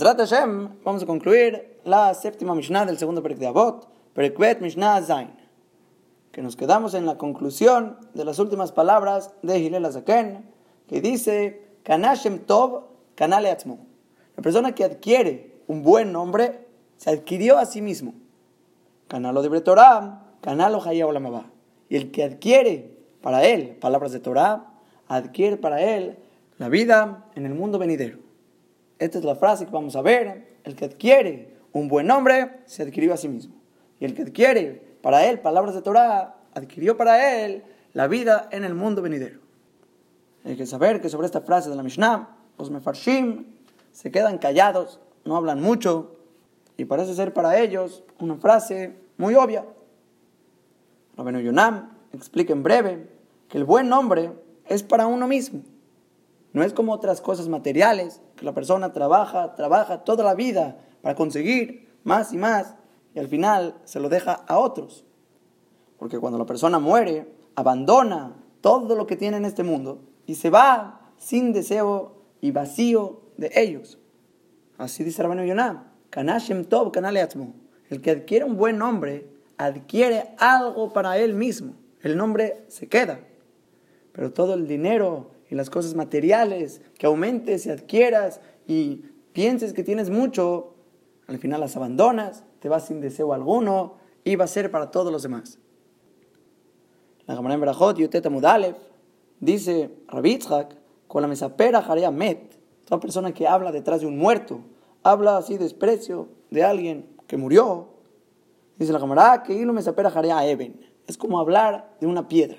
Hashem, 0.00 0.80
vamos 0.82 1.02
a 1.02 1.06
concluir 1.06 1.78
la 1.84 2.12
séptima 2.14 2.54
Mishnah 2.54 2.84
del 2.84 2.98
segundo 2.98 3.22
Perek 3.22 3.38
de 3.38 3.46
Avot, 3.46 3.88
Perekvet 4.12 4.60
Mishnah 4.60 5.00
Zain, 5.02 5.30
que 6.32 6.42
nos 6.42 6.56
quedamos 6.56 6.94
en 6.94 7.06
la 7.06 7.16
conclusión 7.16 7.98
de 8.12 8.24
las 8.24 8.38
últimas 8.40 8.72
palabras 8.72 9.34
de 9.42 9.58
Hillel 9.58 9.84
Azaken, 9.84 10.50
que 10.88 11.00
dice, 11.00 11.62
Kanashem 11.84 12.40
Tov, 12.40 12.84
Kanale. 13.14 13.56
La 14.36 14.42
persona 14.42 14.74
que 14.74 14.84
adquiere 14.84 15.60
un 15.68 15.82
buen 15.82 16.12
nombre, 16.12 16.66
se 16.96 17.10
adquirió 17.10 17.58
a 17.58 17.64
sí 17.64 17.80
mismo. 17.80 18.14
Canalo 19.06 19.42
de 19.42 19.60
Torah, 19.60 20.24
Canalo 20.40 20.78
Olamabá. 20.78 21.46
Y 21.88 21.96
el 21.96 22.10
que 22.10 22.24
adquiere 22.24 22.96
para 23.22 23.44
él 23.44 23.76
palabras 23.80 24.10
de 24.10 24.18
Torah, 24.18 24.72
adquiere 25.06 25.56
para 25.56 25.80
él 25.82 26.18
la 26.58 26.68
vida 26.68 27.26
en 27.36 27.46
el 27.46 27.54
mundo 27.54 27.78
venidero. 27.78 28.23
Esta 29.04 29.18
es 29.18 29.24
la 29.24 29.34
frase 29.34 29.66
que 29.66 29.70
vamos 29.70 29.96
a 29.96 30.00
ver. 30.00 30.56
El 30.64 30.74
que 30.76 30.86
adquiere 30.86 31.54
un 31.72 31.88
buen 31.88 32.06
nombre, 32.06 32.60
se 32.64 32.84
adquirió 32.84 33.12
a 33.12 33.18
sí 33.18 33.28
mismo. 33.28 33.54
Y 34.00 34.06
el 34.06 34.14
que 34.14 34.22
adquiere 34.22 34.96
para 35.02 35.26
él 35.26 35.40
palabras 35.40 35.74
de 35.74 35.82
Torah, 35.82 36.36
adquirió 36.54 36.96
para 36.96 37.44
él 37.44 37.64
la 37.92 38.08
vida 38.08 38.48
en 38.50 38.64
el 38.64 38.74
mundo 38.74 39.02
venidero. 39.02 39.40
Hay 40.46 40.56
que 40.56 40.64
saber 40.64 41.02
que 41.02 41.10
sobre 41.10 41.26
esta 41.26 41.42
frase 41.42 41.68
de 41.68 41.76
la 41.76 41.82
Mishnah, 41.82 42.34
los 42.58 42.70
mefarshim 42.70 43.44
se 43.92 44.10
quedan 44.10 44.38
callados, 44.38 45.00
no 45.26 45.36
hablan 45.36 45.60
mucho, 45.60 46.16
y 46.78 46.86
parece 46.86 47.12
ser 47.12 47.34
para 47.34 47.58
ellos 47.58 48.04
una 48.20 48.36
frase 48.36 48.96
muy 49.18 49.34
obvia. 49.34 49.66
Rabenu 51.18 51.40
Yonam 51.40 51.90
explica 52.14 52.54
en 52.54 52.62
breve 52.62 53.06
que 53.50 53.58
el 53.58 53.64
buen 53.64 53.90
nombre 53.90 54.32
es 54.66 54.82
para 54.82 55.06
uno 55.06 55.28
mismo. 55.28 55.60
No 56.54 56.62
es 56.62 56.72
como 56.72 56.92
otras 56.92 57.20
cosas 57.20 57.48
materiales, 57.48 58.22
que 58.36 58.44
la 58.44 58.54
persona 58.54 58.92
trabaja, 58.92 59.54
trabaja 59.56 60.04
toda 60.04 60.24
la 60.24 60.34
vida 60.34 60.78
para 61.02 61.16
conseguir 61.16 61.92
más 62.04 62.32
y 62.32 62.38
más 62.38 62.76
y 63.12 63.18
al 63.18 63.26
final 63.28 63.74
se 63.84 63.98
lo 63.98 64.08
deja 64.08 64.32
a 64.32 64.58
otros. 64.58 65.04
Porque 65.98 66.18
cuando 66.18 66.38
la 66.38 66.46
persona 66.46 66.78
muere, 66.78 67.28
abandona 67.56 68.36
todo 68.60 68.94
lo 68.94 69.06
que 69.06 69.16
tiene 69.16 69.36
en 69.36 69.44
este 69.44 69.64
mundo 69.64 70.00
y 70.26 70.36
se 70.36 70.48
va 70.48 71.10
sin 71.16 71.52
deseo 71.52 72.22
y 72.40 72.52
vacío 72.52 73.22
de 73.36 73.50
ellos. 73.56 73.98
Así 74.78 75.02
dice 75.02 75.22
Rabenu 75.22 75.44
Yonah, 75.44 75.92
Kanashem 76.10 76.64
Tov 76.66 76.92
El 77.90 78.00
que 78.00 78.10
adquiere 78.12 78.44
un 78.44 78.56
buen 78.56 78.78
nombre, 78.78 79.28
adquiere 79.56 80.36
algo 80.38 80.92
para 80.92 81.18
él 81.18 81.34
mismo. 81.34 81.74
El 82.00 82.16
nombre 82.16 82.64
se 82.68 82.88
queda. 82.88 83.18
Pero 84.12 84.32
todo 84.32 84.54
el 84.54 84.68
dinero 84.68 85.33
las 85.54 85.70
cosas 85.70 85.94
materiales 85.94 86.80
que 86.98 87.06
aumentes 87.06 87.66
y 87.66 87.70
adquieras 87.70 88.40
y 88.66 89.04
pienses 89.32 89.72
que 89.72 89.82
tienes 89.82 90.10
mucho, 90.10 90.74
al 91.26 91.38
final 91.38 91.60
las 91.60 91.76
abandonas, 91.76 92.44
te 92.60 92.68
vas 92.68 92.86
sin 92.86 93.00
deseo 93.00 93.32
alguno 93.32 93.94
y 94.24 94.36
va 94.36 94.44
a 94.44 94.48
ser 94.48 94.70
para 94.70 94.90
todos 94.90 95.12
los 95.12 95.22
demás. 95.22 95.58
La 97.26 97.36
Gemara 97.36 97.54
en 97.54 97.60
Berajot, 97.60 97.96
Yoteta 97.96 98.30
Mudalev, 98.30 98.76
dice 99.40 99.90
Rabitzhak, 100.08 100.76
con 101.06 101.22
la 101.22 101.28
mesapera 101.28 101.82
jarea 101.82 102.10
met, 102.10 102.56
toda 102.84 103.00
persona 103.00 103.32
que 103.32 103.46
habla 103.46 103.72
detrás 103.72 104.00
de 104.00 104.06
un 104.06 104.18
muerto, 104.18 104.60
habla 105.02 105.36
así 105.36 105.58
desprecio 105.58 106.28
de 106.50 106.64
alguien 106.64 107.06
que 107.26 107.36
murió, 107.36 107.88
dice 108.76 108.92
la 108.92 109.00
Gemara 109.00 109.42
que 109.42 109.54
hilo 109.54 109.72
mesapera 109.72 110.10
jarea 110.10 110.46
even, 110.46 110.80
es 111.06 111.16
como 111.16 111.38
hablar 111.38 111.96
de 112.00 112.06
una 112.06 112.28
piedra. 112.28 112.58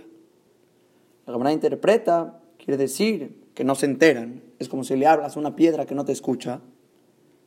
La 1.26 1.34
Gemara 1.34 1.52
interpreta 1.52 2.40
quiere 2.66 2.78
decir 2.78 3.52
que 3.54 3.64
no 3.64 3.76
se 3.76 3.86
enteran. 3.86 4.42
Es 4.58 4.68
como 4.70 4.84
si 4.84 4.96
le 4.96 5.06
hablas 5.06 5.38
a 5.38 5.40
una 5.40 5.56
piedra 5.56 5.86
que 5.86 5.94
no 5.94 6.04
te 6.04 6.12
escucha. 6.12 6.62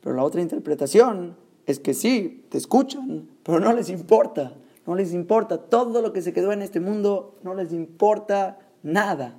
Pero 0.01 0.15
la 0.15 0.23
otra 0.23 0.41
interpretación 0.41 1.35
es 1.65 1.79
que 1.79 1.93
sí, 1.93 2.45
te 2.49 2.57
escuchan, 2.57 3.29
pero 3.43 3.59
no 3.59 3.73
les 3.73 3.89
importa. 3.89 4.53
No 4.87 4.95
les 4.95 5.13
importa. 5.13 5.57
Todo 5.57 6.01
lo 6.01 6.13
que 6.13 6.21
se 6.21 6.31
quedó 6.31 6.53
en 6.53 6.61
este 6.61 6.79
mundo 6.79 7.37
no 7.43 7.53
les 7.53 7.73
importa 7.73 8.59
nada. 8.81 9.37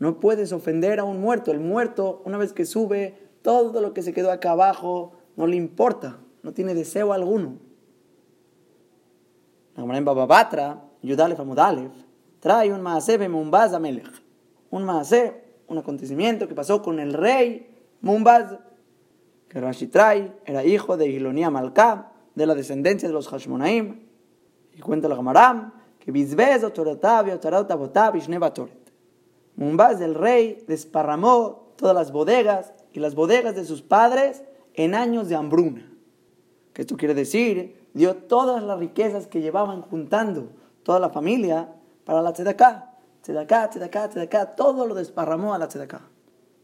No 0.00 0.18
puedes 0.18 0.52
ofender 0.52 0.98
a 0.98 1.04
un 1.04 1.20
muerto. 1.20 1.52
El 1.52 1.60
muerto, 1.60 2.20
una 2.24 2.36
vez 2.36 2.52
que 2.52 2.66
sube, 2.66 3.14
todo 3.42 3.80
lo 3.80 3.94
que 3.94 4.02
se 4.02 4.12
quedó 4.12 4.32
acá 4.32 4.50
abajo 4.50 5.12
no 5.36 5.46
le 5.46 5.54
importa. 5.54 6.18
No 6.42 6.52
tiene 6.52 6.74
deseo 6.74 7.12
alguno. 7.12 7.58
La 9.76 9.96
en 9.96 10.04
Bababatra, 10.04 10.82
Yudalef 11.00 11.38
Amudalef, 11.38 11.92
trae 12.40 12.72
un 12.72 12.82
maasebe 12.82 13.28
Mumbaz 13.28 13.72
Amelech 13.72 14.22
un 14.72 14.84
maasé, 14.84 15.44
un 15.68 15.78
acontecimiento 15.78 16.48
que 16.48 16.54
pasó 16.54 16.82
con 16.82 16.98
el 16.98 17.12
rey 17.12 17.68
Mumbaz, 18.00 18.58
que 19.48 19.60
Rashi 19.60 19.86
trae, 19.86 20.32
era 20.44 20.64
hijo 20.64 20.96
de 20.96 21.08
Ilonía 21.08 21.50
Malká, 21.50 22.10
de 22.34 22.46
la 22.46 22.54
descendencia 22.54 23.06
de 23.06 23.14
los 23.14 23.28
Hashmonaim, 23.28 24.00
y 24.74 24.80
cuenta 24.80 25.08
la 25.08 25.14
Gamaram, 25.14 25.74
que 26.00 26.10
Bizbez 26.10 26.62
Mumbaz, 29.54 30.00
el 30.00 30.14
rey, 30.14 30.64
desparramó 30.66 31.74
todas 31.76 31.94
las 31.94 32.10
bodegas 32.10 32.72
y 32.94 33.00
las 33.00 33.14
bodegas 33.14 33.54
de 33.54 33.66
sus 33.66 33.82
padres 33.82 34.42
en 34.72 34.94
años 34.94 35.28
de 35.28 35.36
hambruna. 35.36 35.92
Que 36.72 36.80
esto 36.80 36.96
quiere 36.96 37.12
decir, 37.12 37.88
dio 37.92 38.16
todas 38.16 38.62
las 38.62 38.78
riquezas 38.78 39.26
que 39.26 39.42
llevaban 39.42 39.82
juntando 39.82 40.48
toda 40.82 40.98
la 40.98 41.10
familia 41.10 41.74
para 42.04 42.22
la 42.22 42.32
tzedakah 42.32 42.91
tzedaká, 43.22 43.70
tzedaká, 43.70 44.08
tzedaká, 44.08 44.56
todo 44.56 44.86
lo 44.86 44.94
desparramó 44.94 45.54
a 45.54 45.58
la 45.58 45.68
tzedaká. 45.68 46.02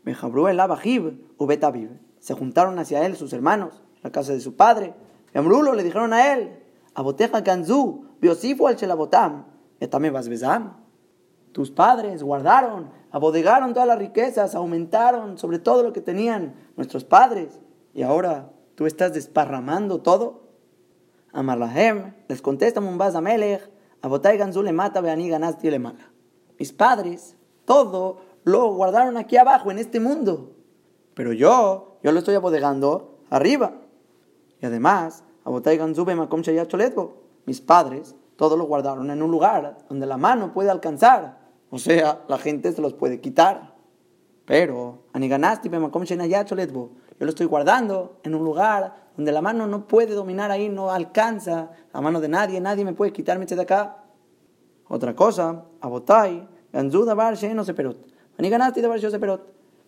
Mejabrú 0.04 0.48
el 0.48 0.60
Abajib, 0.60 1.20
Ubetabiv. 1.38 1.90
Se 2.18 2.34
juntaron 2.34 2.78
hacia 2.78 3.06
él 3.06 3.16
sus 3.16 3.32
hermanos, 3.32 3.82
la 4.02 4.10
casa 4.10 4.32
de 4.32 4.40
su 4.40 4.56
padre. 4.56 4.94
Y 5.34 5.38
Amrulo 5.38 5.74
le 5.74 5.84
dijeron 5.84 6.12
a 6.12 6.32
él, 6.32 6.62
Aboteja 6.94 7.40
Ganzú, 7.42 8.06
Biosifu 8.20 8.66
al 8.66 8.76
Chelabotam, 8.76 9.44
Etame 9.80 10.10
Basbezam. 10.10 10.76
Tus 11.52 11.70
padres 11.70 12.22
guardaron, 12.22 12.90
abodegaron 13.10 13.72
todas 13.72 13.88
las 13.88 13.98
riquezas, 13.98 14.54
aumentaron 14.54 15.38
sobre 15.38 15.58
todo 15.58 15.82
lo 15.82 15.92
que 15.92 16.00
tenían 16.00 16.54
nuestros 16.76 17.04
padres. 17.04 17.58
Y 17.94 18.02
ahora 18.02 18.50
tú 18.74 18.86
estás 18.86 19.12
desparramando 19.12 20.00
todo. 20.00 20.48
Amarlahem 21.32 22.14
les 22.28 22.42
contesta 22.42 22.80
Mumbaz 22.80 23.14
Amelech, 23.14 23.70
Abotai 24.02 24.38
Ganzú 24.38 24.62
le 24.62 24.72
mata, 24.72 25.00
Beani 25.00 25.28
Ganasti 25.28 25.70
le 25.70 25.78
mala. 25.78 26.10
Mis 26.58 26.72
padres, 26.72 27.36
todo 27.64 28.18
lo 28.44 28.72
guardaron 28.74 29.16
aquí 29.16 29.36
abajo, 29.36 29.70
en 29.70 29.78
este 29.78 30.00
mundo. 30.00 30.52
Pero 31.14 31.32
yo, 31.32 31.98
yo 32.02 32.12
lo 32.12 32.18
estoy 32.18 32.34
abodegando 32.34 33.18
arriba. 33.30 33.72
Y 34.60 34.66
además, 34.66 35.24
mis 37.46 37.60
padres, 37.60 38.14
todo 38.36 38.56
lo 38.56 38.64
guardaron 38.64 39.10
en 39.10 39.22
un 39.22 39.30
lugar 39.30 39.78
donde 39.88 40.06
la 40.06 40.16
mano 40.16 40.52
puede 40.52 40.70
alcanzar. 40.70 41.38
O 41.70 41.78
sea, 41.78 42.24
la 42.28 42.38
gente 42.38 42.72
se 42.72 42.80
los 42.80 42.94
puede 42.94 43.20
quitar. 43.20 43.74
Pero, 44.44 45.00
yo 47.18 47.24
lo 47.24 47.30
estoy 47.30 47.46
guardando 47.46 48.20
en 48.22 48.34
un 48.34 48.44
lugar 48.44 49.08
donde 49.16 49.32
la 49.32 49.42
mano 49.42 49.66
no 49.66 49.86
puede 49.86 50.14
dominar 50.14 50.50
ahí, 50.50 50.68
no 50.68 50.90
alcanza 50.90 51.70
la 51.92 52.00
mano 52.00 52.20
de 52.20 52.28
nadie, 52.28 52.60
nadie 52.60 52.84
me 52.84 52.94
puede 52.94 53.12
quitarme 53.12 53.44
de 53.44 53.60
acá. 53.60 54.04
Otra 54.88 55.14
cosa, 55.14 55.64
abotai, 55.80 56.48
ganzú 56.72 57.04
davar 57.04 57.36
no 57.54 57.64
se 57.64 57.74
perot. 57.74 57.98
Ani 58.38 58.48
ganaste 58.48 58.80
davar 58.80 58.98
se 58.98 59.18
perot. 59.18 59.42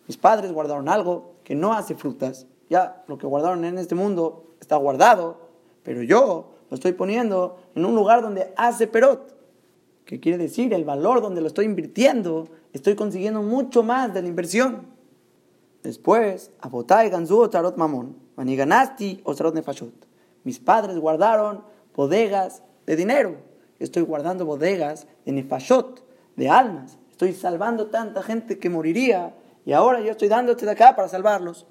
Mis 0.07 0.17
padres 0.17 0.51
guardaron 0.51 0.87
algo 0.89 1.33
que 1.43 1.55
no 1.55 1.73
hace 1.73 1.95
frutas. 1.95 2.45
Ya 2.69 3.03
lo 3.07 3.17
que 3.17 3.25
guardaron 3.25 3.65
en 3.65 3.77
este 3.77 3.95
mundo 3.95 4.45
está 4.59 4.75
guardado, 4.75 5.37
pero 5.83 6.03
yo 6.03 6.51
lo 6.69 6.75
estoy 6.75 6.93
poniendo 6.93 7.57
en 7.75 7.85
un 7.85 7.95
lugar 7.95 8.21
donde 8.21 8.53
hace 8.55 8.87
perot. 8.87 9.35
¿Qué 10.05 10.19
quiere 10.19 10.37
decir? 10.37 10.73
El 10.73 10.85
valor 10.85 11.21
donde 11.21 11.41
lo 11.41 11.47
estoy 11.47 11.65
invirtiendo, 11.65 12.47
estoy 12.73 12.95
consiguiendo 12.95 13.41
mucho 13.41 13.81
más 13.83 14.13
de 14.13 14.21
la 14.21 14.27
inversión. 14.27 14.87
Después, 15.83 16.51
abotai 16.59 17.09
ganzú 17.09 17.39
o 17.39 17.49
tarot 17.49 17.75
mamón. 17.75 18.17
Ani 18.37 18.55
ganasti 18.55 19.21
o 19.23 19.33
tarot 19.33 19.55
nefashot. 19.55 19.93
Mis 20.43 20.59
padres 20.59 20.97
guardaron 20.99 21.63
bodegas 21.95 22.61
de 22.85 22.95
dinero 22.95 23.50
estoy 23.83 24.03
guardando 24.03 24.45
bodegas 24.45 25.07
de 25.25 25.31
nefashot, 25.31 26.03
de 26.35 26.49
almas. 26.49 26.97
Estoy 27.11 27.33
salvando 27.33 27.87
tanta 27.87 28.23
gente 28.23 28.59
que 28.59 28.69
moriría 28.69 29.35
y 29.65 29.73
ahora 29.73 30.01
yo 30.01 30.11
estoy 30.11 30.27
dándote 30.27 30.65
de 30.65 30.71
acá 30.71 30.95
para 30.95 31.07
salvarlos. 31.07 31.67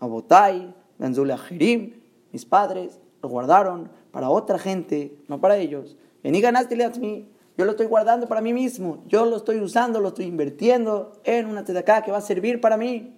Abotai, 0.00 0.74
Ganzule 0.98 1.36
Jerim, 1.38 2.00
mis 2.32 2.44
padres 2.44 3.00
lo 3.22 3.28
guardaron 3.28 3.90
para 4.10 4.30
otra 4.30 4.58
gente, 4.58 5.16
no 5.28 5.40
para 5.40 5.56
ellos. 5.56 5.96
Y 6.22 6.40
ganaste 6.40 6.76
mí, 7.00 7.28
yo 7.56 7.64
lo 7.64 7.72
estoy 7.72 7.86
guardando 7.86 8.28
para 8.28 8.40
mí 8.40 8.52
mismo, 8.52 9.02
yo 9.06 9.24
lo 9.26 9.36
estoy 9.36 9.60
usando, 9.60 10.00
lo 10.00 10.08
estoy 10.08 10.26
invirtiendo 10.26 11.12
en 11.24 11.46
una 11.46 11.60
acá 11.60 12.02
que 12.02 12.10
va 12.10 12.18
a 12.18 12.22
servir 12.22 12.60
para 12.60 12.76
mí. 12.76 13.14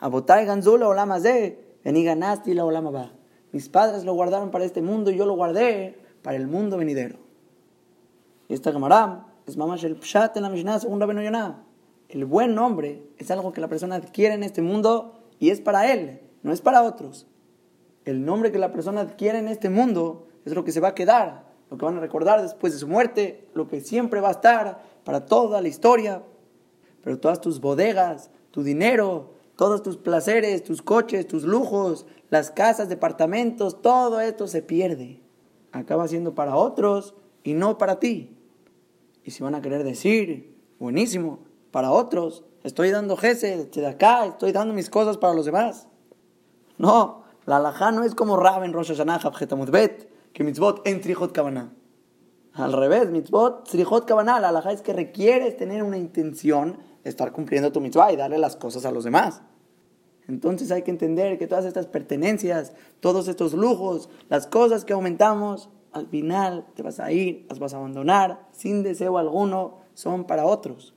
Abotai 0.00 0.44
Ganzula 0.44 0.88
Olamazé, 0.88 1.58
y 1.84 2.04
ganaste 2.04 2.54
la 2.54 2.64
Olama 2.64 3.12
Mis 3.52 3.68
padres 3.68 4.04
lo 4.04 4.14
guardaron 4.14 4.50
para 4.50 4.64
este 4.64 4.82
mundo 4.82 5.10
y 5.10 5.16
yo 5.16 5.24
lo 5.24 5.34
guardé 5.34 6.05
para 6.26 6.38
el 6.38 6.48
mundo 6.48 6.76
venidero. 6.76 7.18
Y 8.48 8.54
esta 8.54 8.72
Gemara 8.72 9.28
es 9.46 9.56
mamash 9.56 9.84
el 9.84 9.94
pshat 9.94 10.36
en 10.36 10.42
la 10.42 10.50
Mishnah 10.50 10.80
según 10.80 10.98
Rabenu 10.98 11.20
El 12.08 12.24
buen 12.24 12.52
nombre 12.52 13.00
es 13.16 13.30
algo 13.30 13.52
que 13.52 13.60
la 13.60 13.68
persona 13.68 13.94
adquiere 13.94 14.34
en 14.34 14.42
este 14.42 14.60
mundo 14.60 15.20
y 15.38 15.50
es 15.50 15.60
para 15.60 15.92
él. 15.92 16.20
no 16.42 16.52
es 16.52 16.60
para 16.60 16.82
otros. 16.82 17.28
El 18.04 18.24
nombre 18.24 18.50
que 18.50 18.58
la 18.58 18.72
persona 18.72 19.02
adquiere 19.02 19.38
en 19.38 19.46
este 19.46 19.70
mundo 19.70 20.26
es 20.44 20.52
lo 20.52 20.64
que 20.64 20.72
se 20.72 20.80
va 20.80 20.88
a 20.88 20.94
quedar, 20.96 21.44
lo 21.70 21.78
que 21.78 21.84
van 21.84 21.96
a 21.96 22.00
recordar 22.00 22.42
después 22.42 22.72
de 22.72 22.80
su 22.80 22.88
muerte, 22.88 23.48
lo 23.54 23.68
que 23.68 23.80
siempre 23.80 24.20
va 24.20 24.30
a 24.30 24.32
estar 24.32 24.82
para 25.04 25.26
toda 25.26 25.60
la 25.60 25.68
historia. 25.68 26.24
Pero 27.04 27.20
todas 27.20 27.40
tus 27.40 27.60
bodegas, 27.60 28.30
tu 28.50 28.64
dinero, 28.64 29.34
todos 29.54 29.80
tus 29.80 29.96
placeres, 29.96 30.64
tus 30.64 30.82
coches, 30.82 31.28
tus 31.28 31.44
lujos, 31.44 32.04
las 32.30 32.50
casas, 32.50 32.88
departamentos, 32.88 33.80
todo 33.80 34.20
esto 34.20 34.48
se 34.48 34.62
pierde. 34.62 35.24
Acaba 35.72 36.08
siendo 36.08 36.34
para 36.34 36.56
otros 36.56 37.14
y 37.42 37.54
no 37.54 37.78
para 37.78 37.98
ti. 37.98 38.36
Y 39.24 39.30
si 39.32 39.42
van 39.42 39.54
a 39.54 39.60
querer 39.60 39.84
decir, 39.84 40.56
buenísimo, 40.78 41.40
para 41.70 41.90
otros, 41.90 42.44
estoy 42.62 42.90
dando 42.90 43.16
gesed, 43.16 43.68
de 43.70 43.86
acá, 43.86 44.24
estoy 44.26 44.52
dando 44.52 44.72
mis 44.72 44.88
cosas 44.88 45.18
para 45.18 45.34
los 45.34 45.46
demás. 45.46 45.88
No, 46.78 47.24
la 47.44 47.56
alajá 47.56 47.92
no 47.92 48.02
es 48.02 48.14
como 48.14 48.36
Rab 48.36 48.64
en 48.64 48.72
Rosh 48.72 48.94
Hashanah, 48.94 49.20
Bet, 49.70 50.10
que 50.32 50.44
mitzvot 50.44 50.86
en 50.86 51.00
Trijot 51.00 51.32
Kavaná. 51.32 51.72
Al 52.52 52.72
revés, 52.72 53.10
mitzvot, 53.10 53.68
Trijot 53.68 54.06
Kavaná, 54.06 54.40
la 54.40 54.48
alajá 54.48 54.72
es 54.72 54.82
que 54.82 54.92
requieres 54.92 55.56
tener 55.56 55.82
una 55.82 55.98
intención 55.98 56.78
de 57.04 57.10
estar 57.10 57.32
cumpliendo 57.32 57.72
tu 57.72 57.80
mitzvah 57.80 58.12
y 58.12 58.16
darle 58.16 58.38
las 58.38 58.56
cosas 58.56 58.84
a 58.84 58.90
los 58.90 59.04
demás. 59.04 59.42
Entonces 60.28 60.70
hay 60.70 60.82
que 60.82 60.90
entender 60.90 61.38
que 61.38 61.46
todas 61.46 61.64
estas 61.64 61.86
pertenencias, 61.86 62.72
todos 63.00 63.28
estos 63.28 63.54
lujos, 63.54 64.08
las 64.28 64.46
cosas 64.46 64.84
que 64.84 64.92
aumentamos, 64.92 65.68
al 65.92 66.08
final 66.08 66.66
te 66.74 66.82
vas 66.82 67.00
a 67.00 67.12
ir, 67.12 67.46
las 67.48 67.58
vas 67.58 67.72
a 67.72 67.78
abandonar 67.78 68.48
sin 68.52 68.82
deseo 68.82 69.18
alguno, 69.18 69.78
son 69.94 70.24
para 70.24 70.44
otros. 70.44 70.94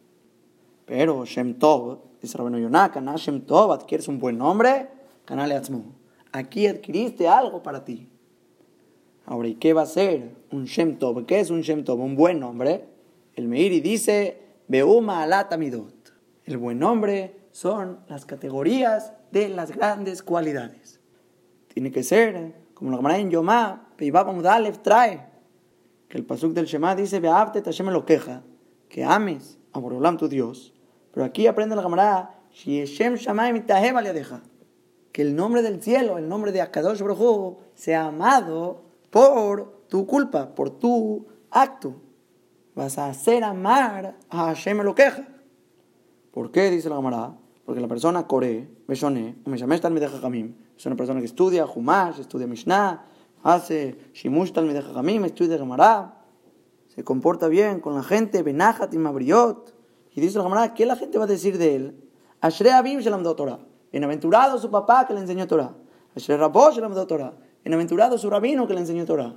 Pero 0.86 1.26
Shem 1.26 1.60
Tov, 1.60 2.00
dice 2.22 2.38
Rabino 2.38 2.58
Yonah, 2.58 2.92
Shem 3.18 3.42
Tov, 3.42 3.72
adquieres 3.72 4.08
un 4.08 4.20
buen 4.20 4.38
nombre, 4.38 4.90
Kanale 5.26 5.56
Atzmu. 5.56 5.84
Aquí 6.32 6.68
adquiriste 6.68 7.28
algo 7.28 7.64
para 7.64 7.86
ti. 7.86 8.10
Ahora, 9.26 9.48
¿y 9.48 9.56
qué 9.56 9.74
va 9.74 9.84
a 9.84 9.86
ser 9.86 10.32
un 10.52 10.66
Shem 10.66 10.98
Tov? 10.98 11.26
¿Qué 11.26 11.40
es 11.40 11.52
un 11.52 11.62
Shem 11.62 11.84
Tov? 11.84 12.00
Un 12.02 12.16
buen 12.16 12.40
nombre. 12.40 12.86
El 13.36 13.48
Meiri 13.48 13.80
dice, 13.80 14.42
Beuma 14.68 15.22
Alatamidot. 15.22 15.94
El 16.46 16.58
buen 16.58 16.80
nombre 16.80 17.39
son 17.52 18.00
las 18.08 18.26
categorías 18.26 19.14
de 19.32 19.50
las 19.50 19.72
grandes 19.72 20.24
cualidades. 20.24 21.00
Tiene 21.68 21.92
que 21.92 22.04
ser, 22.04 22.56
como 22.74 22.92
la 22.92 22.98
Gemara 22.98 23.18
en 23.18 23.30
Yomá, 23.30 23.90
Peibabamudalef 23.96 24.80
trae, 24.80 25.28
que 26.08 26.18
el 26.18 26.26
pasuk 26.26 26.54
del 26.54 26.66
Shema 26.66 26.96
dice, 26.96 27.20
Beavte 27.20 27.62
Tashem 27.62 27.90
lo 27.90 28.06
queja, 28.06 28.44
que 28.88 29.04
ames 29.04 29.60
a 29.74 29.80
Borolam 29.80 30.18
tu 30.18 30.28
Dios. 30.28 30.74
Pero 31.12 31.26
aquí 31.26 31.48
aprende 31.48 31.76
la 31.76 31.84
Gemara, 31.84 32.40
Shieshem 32.52 33.16
Shamayim 33.16 33.66
deja 33.66 34.42
que 35.12 35.22
el 35.22 35.36
nombre 35.36 35.62
del 35.62 35.82
cielo, 35.82 36.18
el 36.18 36.28
nombre 36.28 36.52
de 36.52 36.62
Akadosh 36.62 37.02
Baruj 37.02 37.58
sea 37.74 38.08
amado 38.08 38.84
por 39.10 39.86
tu 39.88 40.06
culpa, 40.06 40.54
por 40.56 40.70
tu 40.70 41.28
acto. 41.52 41.96
Vas 42.76 42.98
a 42.98 43.08
hacer 43.08 43.44
amar 43.44 44.16
a 44.30 44.46
Hashem 44.46 44.82
lo 44.82 44.96
queja. 44.96 45.28
¿Por 46.32 46.52
qué? 46.52 46.70
Dice 46.70 46.90
la 46.90 46.96
Gemara 46.96 47.36
porque 47.70 47.82
la 47.82 47.88
persona 47.88 48.26
Kore, 48.26 48.68
Beshoné, 48.88 49.36
es 49.46 50.86
una 50.88 50.96
persona 50.96 51.20
que 51.20 51.28
estudia 51.28 51.68
Humash, 51.68 52.20
estudia 52.20 52.48
Mishnah, 52.48 53.06
hace 53.44 54.10
Shimush 54.12 54.54
Talmideh 54.54 54.82
Jajamim, 54.82 55.26
estudia 55.26 55.60
Gemara, 55.60 56.20
se 56.88 57.04
comporta 57.04 57.48
bien 57.48 57.80
con 57.80 57.94
la 57.94 58.02
gente, 58.02 58.42
Benachat 58.42 58.92
y 58.96 58.98
Mabriot. 58.98 59.76
Y 60.16 60.20
dice 60.20 60.40
la 60.40 60.46
Gemara, 60.46 60.74
¿qué 60.74 60.88
la 60.88 60.96
gente 60.96 61.20
va 61.20 61.26
a 61.26 61.28
decir 61.28 61.60
de 61.60 61.76
él? 61.76 62.10
Ashre 62.42 62.72
Abim 62.72 63.02
Shelam 63.02 63.22
Torah. 63.22 63.60
Bienaventurado 63.92 64.58
su 64.58 64.72
papá 64.72 65.06
que 65.06 65.14
le 65.14 65.20
enseñó 65.20 65.46
Torah. 65.46 65.76
Ashre 66.16 66.38
Rabosh 66.38 66.78
Shelam 66.78 66.96
Torah. 67.06 67.36
Bienaventurado 67.64 68.18
su 68.18 68.32
rabino 68.32 68.68
que 68.68 68.74
le 68.74 68.80
enseñó 68.80 69.06
Torah. 69.06 69.36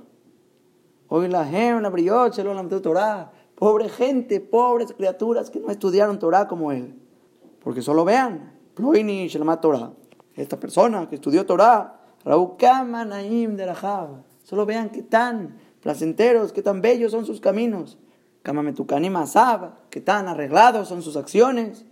Hoy 1.07 1.27
la 1.27 1.47
Hem, 1.47 1.83
la 1.83 1.89
Briot, 1.91 2.33
Shelam 2.33 2.67
Torah. 2.81 3.31
Pobre 3.55 3.89
gente, 3.89 4.39
pobres 4.39 4.93
criaturas 4.93 5.49
que 5.49 5.59
no 5.59 5.69
estudiaron 5.69 6.19
Torah 6.19 6.47
como 6.47 6.71
él. 6.71 6.95
Porque 7.63 7.81
solo 7.81 8.03
vean, 8.03 8.59
Ploini 8.73 9.27
Shelmat 9.27 9.61
Torah, 9.61 9.93
esta 10.35 10.59
persona 10.59 11.07
que 11.07 11.15
estudió 11.15 11.45
Torah, 11.45 11.99
Raukama 12.25 13.05
Naim 13.05 13.55
de 13.55 13.73
solo 14.43 14.65
vean 14.65 14.89
qué 14.89 15.03
tan 15.03 15.57
placenteros, 15.81 16.53
qué 16.53 16.61
tan 16.61 16.81
bellos 16.81 17.11
son 17.11 17.25
sus 17.25 17.39
caminos. 17.39 17.97
Kamametukanim 18.41 19.15
Asab, 19.15 19.89
qué 19.89 20.01
tan 20.01 20.27
arreglados 20.27 20.89
son 20.89 21.01
sus 21.01 21.15
acciones. 21.15 21.85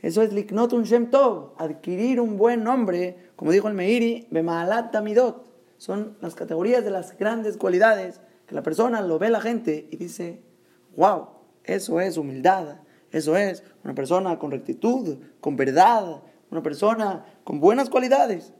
Eso 0.00 0.22
es 0.22 0.32
Liknotun 0.32 0.84
Shem 0.84 1.10
Tov, 1.10 1.54
adquirir 1.58 2.20
un 2.20 2.36
buen 2.36 2.62
nombre, 2.62 3.32
como 3.36 3.50
dijo 3.50 3.68
el 3.68 3.74
Meiri, 3.74 4.28
Bemaalat 4.30 4.92
Tamidot. 4.92 5.44
Son 5.76 6.16
las 6.20 6.34
categorías 6.34 6.84
de 6.84 6.90
las 6.90 7.16
grandes 7.18 7.56
cualidades 7.56 8.20
que 8.46 8.54
la 8.54 8.62
persona 8.62 9.00
lo 9.02 9.18
ve 9.18 9.30
la 9.30 9.40
gente 9.40 9.88
y 9.90 9.96
dice, 9.96 10.42
wow, 10.98 11.28
eso 11.62 12.00
es 12.00 12.18
humildad, 12.18 12.80
eso 13.12 13.36
es 13.36 13.62
una 13.84 13.94
persona 13.94 14.38
con 14.38 14.50
rectitud, 14.50 15.18
con 15.40 15.56
verdad, 15.56 16.22
una 16.50 16.62
persona 16.62 17.24
con 17.44 17.60
buenas 17.60 17.88
cualidades. 17.88 18.52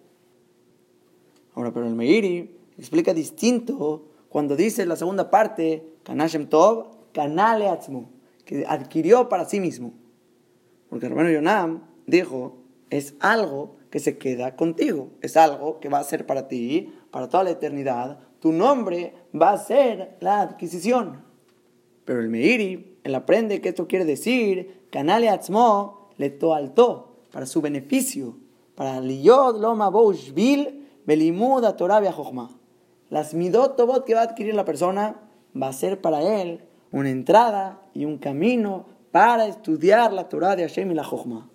Ahora, 1.55 1.73
pero 1.73 1.87
el 1.87 1.97
Meiri 1.97 2.57
explica 2.79 3.13
distinto 3.13 4.07
cuando 4.29 4.55
dice 4.55 4.87
la 4.87 4.95
segunda 4.95 5.31
parte, 5.31 5.97
Kanashem 6.05 6.47
Tov, 6.47 7.11
Kanale 7.13 7.69
que 8.45 8.65
adquirió 8.67 9.29
para 9.29 9.45
sí 9.45 9.59
mismo. 9.59 9.93
Porque 10.89 11.07
el 11.07 11.13
hermano 11.13 11.31
Yonam 11.31 11.83
dijo, 12.07 12.59
es 12.91 13.15
algo 13.19 13.77
que 13.91 13.99
se 13.99 14.17
queda 14.17 14.55
contigo, 14.55 15.11
es 15.23 15.37
algo 15.37 15.81
que 15.81 15.89
va 15.89 15.99
a 15.99 16.05
ser 16.05 16.27
para 16.27 16.47
ti, 16.47 16.95
para 17.11 17.29
toda 17.29 17.43
la 17.43 17.51
eternidad. 17.51 18.21
Tu 18.39 18.53
nombre 18.53 19.15
va 19.35 19.51
a 19.51 19.59
ser 19.59 20.17
la 20.21 20.43
adquisición. 20.43 21.28
Pero 22.09 22.21
el 22.21 22.31
Meiri 22.31 22.97
él 23.05 23.15
aprende 23.15 23.61
que 23.61 23.69
esto 23.69 23.87
quiere 23.87 24.07
decir, 24.07 24.87
Canale 24.89 25.29
Atzmo 25.29 26.09
le 26.17 26.31
toaltó, 26.31 27.19
para 27.31 27.45
su 27.45 27.61
beneficio, 27.61 28.39
para 28.75 28.99
liyod 29.03 29.61
loma 29.61 29.91
boushvil 29.91 30.89
belimud 31.05 31.63
a 31.67 31.77
Torah 31.77 32.01
Las 33.11 33.35
midot 33.35 33.77
tobot 33.77 34.07
que 34.07 34.15
va 34.15 34.21
a 34.21 34.25
adquirir 34.25 34.55
la 34.55 34.65
persona 34.65 35.21
va 35.55 35.69
a 35.69 35.73
ser 35.75 36.01
para 36.01 36.23
él 36.41 36.63
una 36.93 37.11
entrada 37.11 37.83
y 37.93 38.07
un 38.07 38.17
camino 38.17 38.87
para 39.11 39.47
estudiar 39.47 40.11
la 40.11 40.31
Torah 40.31 40.57
de 40.57 40.63
Hashem 40.63 40.91
y 40.91 40.95
la 40.95 41.05
Jochma. 41.05 41.51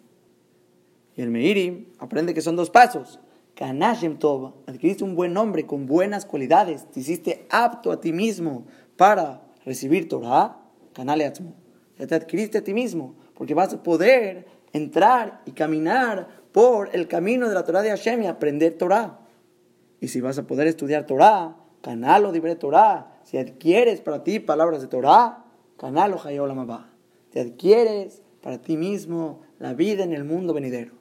Y 1.15 1.23
el 1.23 1.31
Meiri 1.31 1.91
aprende 1.97 2.35
que 2.35 2.41
son 2.41 2.55
dos 2.55 2.69
pasos. 2.69 3.19
Kanashem 3.55 4.19
Tov, 4.19 4.53
adquiriste 4.67 5.03
un 5.03 5.15
buen 5.15 5.33
nombre 5.33 5.65
con 5.65 5.87
buenas 5.87 6.27
cualidades, 6.27 6.85
te 6.91 6.99
hiciste 6.99 7.47
apto 7.49 7.91
a 7.91 7.99
ti 7.99 8.13
mismo 8.13 8.67
para 8.97 9.42
recibir 9.65 10.07
Torah 10.07 10.59
Canale 10.93 11.25
Atzmo. 11.25 11.53
Ya 11.97 12.07
te 12.07 12.15
adquiriste 12.15 12.59
a 12.59 12.63
ti 12.63 12.73
mismo, 12.73 13.15
porque 13.35 13.53
vas 13.53 13.73
a 13.73 13.83
poder 13.83 14.47
entrar 14.71 15.41
y 15.45 15.51
caminar 15.51 16.27
por 16.51 16.89
el 16.93 17.07
camino 17.07 17.49
de 17.49 17.55
la 17.55 17.63
Torah 17.63 17.81
de 17.81 17.89
Hashem 17.89 18.23
y 18.23 18.27
aprender 18.27 18.73
Torah. 18.77 19.19
Y 19.99 20.07
si 20.07 20.21
vas 20.21 20.37
a 20.37 20.47
poder 20.47 20.67
estudiar 20.67 21.05
Torah, 21.05 21.55
canal 21.81 22.25
o 22.25 22.31
libre 22.31 22.55
Torah, 22.55 23.19
si 23.23 23.37
adquieres 23.37 24.01
para 24.01 24.23
ti 24.23 24.39
palabras 24.39 24.81
de 24.81 24.87
Torah, 24.87 25.45
canal 25.77 26.13
o 26.13 26.85
Te 27.31 27.39
adquieres 27.39 28.21
para 28.41 28.61
ti 28.61 28.77
mismo 28.77 29.41
la 29.59 29.73
vida 29.73 30.03
en 30.03 30.13
el 30.13 30.23
mundo 30.23 30.53
venidero. 30.53 30.93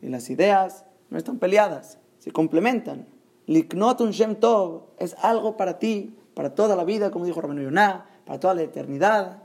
Y 0.00 0.08
las 0.08 0.30
ideas 0.30 0.84
no 1.10 1.18
están 1.18 1.38
peleadas, 1.38 1.98
se 2.18 2.30
complementan. 2.30 3.06
Liknotun 3.46 4.10
Shem 4.10 4.36
Tov 4.36 4.82
es 4.98 5.16
algo 5.22 5.56
para 5.56 5.78
ti, 5.78 6.14
para 6.38 6.54
toda 6.54 6.76
la 6.76 6.84
vida, 6.84 7.10
como 7.10 7.24
dijo 7.24 7.40
Rabino 7.40 7.62
Yonah, 7.62 8.06
para 8.24 8.38
toda 8.38 8.54
la 8.54 8.62
eternidad. 8.62 9.42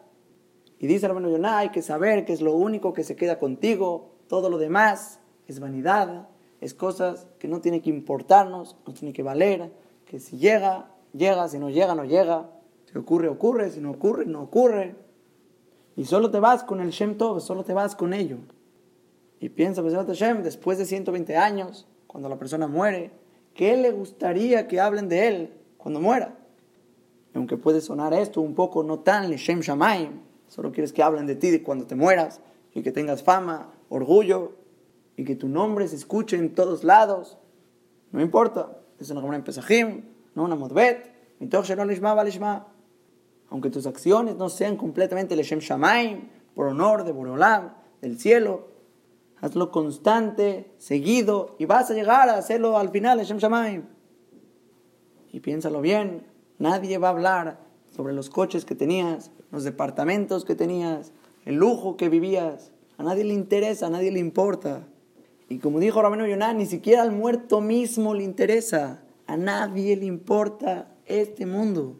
Y 0.77 0.85
dice 0.85 1.07
hermano 1.07 1.27
Yonah, 1.27 1.57
hay 1.57 1.69
que 1.69 1.81
saber 1.81 2.23
que 2.23 2.33
es 2.33 2.41
lo 2.41 2.53
único 2.53 2.93
que 2.93 3.03
se 3.03 3.15
queda 3.15 3.39
contigo, 3.39 4.11
todo 4.27 4.47
lo 4.47 4.59
demás 4.59 5.19
es 5.47 5.59
vanidad, 5.59 6.27
es 6.61 6.75
cosas 6.75 7.25
que 7.39 7.47
no 7.47 7.61
tienen 7.61 7.81
que 7.81 7.89
importarnos, 7.89 8.77
no 8.85 8.93
tienen 8.93 9.11
que 9.11 9.23
valer, 9.23 9.73
que 10.05 10.19
si 10.19 10.37
llega, 10.37 10.91
llega, 11.13 11.47
si 11.47 11.57
no 11.57 11.71
llega, 11.71 11.95
no 11.95 12.05
llega, 12.05 12.51
si 12.85 12.95
ocurre, 12.95 13.27
ocurre, 13.27 13.71
si 13.71 13.81
no 13.81 13.89
ocurre, 13.89 14.27
no 14.27 14.43
ocurre. 14.43 14.95
Y 15.95 16.05
solo 16.05 16.29
te 16.29 16.39
vas 16.39 16.63
con 16.63 16.79
el 16.79 16.91
Shem 16.91 17.17
Tov, 17.17 17.41
solo 17.41 17.63
te 17.63 17.73
vas 17.73 17.95
con 17.95 18.13
ello. 18.13 18.37
Y 19.39 19.49
piensa, 19.49 19.81
pues, 19.81 19.95
Shem, 19.95 20.43
después 20.43 20.77
de 20.77 20.85
120 20.85 21.37
años, 21.37 21.87
cuando 22.05 22.29
la 22.29 22.37
persona 22.37 22.67
muere, 22.67 23.09
¿qué 23.55 23.77
le 23.77 23.89
gustaría 23.89 24.67
que 24.67 24.79
hablen 24.79 25.09
de 25.09 25.27
él 25.27 25.53
cuando 25.79 25.99
muera? 25.99 26.37
Aunque 27.33 27.57
puede 27.57 27.81
sonar 27.81 28.13
esto 28.13 28.41
un 28.41 28.55
poco 28.55 28.83
no 28.83 28.99
tan 28.99 29.29
Shem 29.31 29.61
Shamaim, 29.61 30.21
solo 30.47 30.71
quieres 30.71 30.93
que 30.93 31.03
hablen 31.03 31.25
de 31.25 31.35
ti 31.35 31.59
cuando 31.59 31.85
te 31.85 31.95
mueras 31.95 32.41
y 32.73 32.81
que 32.81 32.91
tengas 32.91 33.23
fama, 33.23 33.73
orgullo 33.89 34.53
y 35.17 35.23
que 35.23 35.35
tu 35.35 35.47
nombre 35.47 35.87
se 35.87 35.95
escuche 35.95 36.37
en 36.37 36.53
todos 36.53 36.83
lados. 36.83 37.37
No 38.11 38.21
importa, 38.21 38.79
es 38.99 39.09
una 39.09 39.35
en 39.35 39.43
Pesajim, 39.43 40.03
no 40.35 40.43
una 40.43 40.55
Modbet, 40.55 41.11
aunque 43.49 43.69
tus 43.69 43.85
acciones 43.85 44.35
no 44.35 44.49
sean 44.49 44.77
completamente 44.77 45.35
Shem 45.35 45.59
Shamaim, 45.59 46.29
por 46.55 46.67
honor 46.67 47.03
de 47.03 47.11
Borolam, 47.11 47.73
del 48.01 48.19
cielo, 48.19 48.67
hazlo 49.41 49.71
constante, 49.71 50.71
seguido, 50.77 51.55
y 51.59 51.65
vas 51.65 51.89
a 51.91 51.93
llegar 51.93 52.29
a 52.29 52.37
hacerlo 52.37 52.77
al 52.77 52.89
final, 52.89 53.17
Hashem 53.17 53.37
Shamaim. 53.37 53.83
Y 55.31 55.39
piénsalo 55.39 55.81
bien, 55.81 56.25
nadie 56.63 56.97
va 56.97 57.09
a 57.09 57.11
hablar 57.11 57.59
sobre 57.93 58.13
los 58.13 58.29
coches 58.29 58.63
que 58.63 58.73
tenías, 58.73 59.31
los 59.51 59.65
departamentos 59.65 60.45
que 60.45 60.55
tenías, 60.55 61.11
el 61.45 61.55
lujo 61.55 61.97
que 61.97 62.07
vivías. 62.07 62.71
A 62.97 63.03
nadie 63.03 63.25
le 63.25 63.33
interesa, 63.33 63.87
a 63.87 63.89
nadie 63.89 64.11
le 64.11 64.19
importa. 64.19 64.87
Y 65.49 65.59
como 65.59 65.81
dijo 65.81 66.01
Ramiro 66.01 66.25
Yonah, 66.25 66.53
ni 66.53 66.65
siquiera 66.65 67.01
al 67.01 67.11
muerto 67.11 67.59
mismo 67.59 68.13
le 68.13 68.23
interesa. 68.23 69.03
A 69.27 69.35
nadie 69.35 69.97
le 69.97 70.05
importa 70.05 70.95
este 71.05 71.45
mundo. 71.45 71.97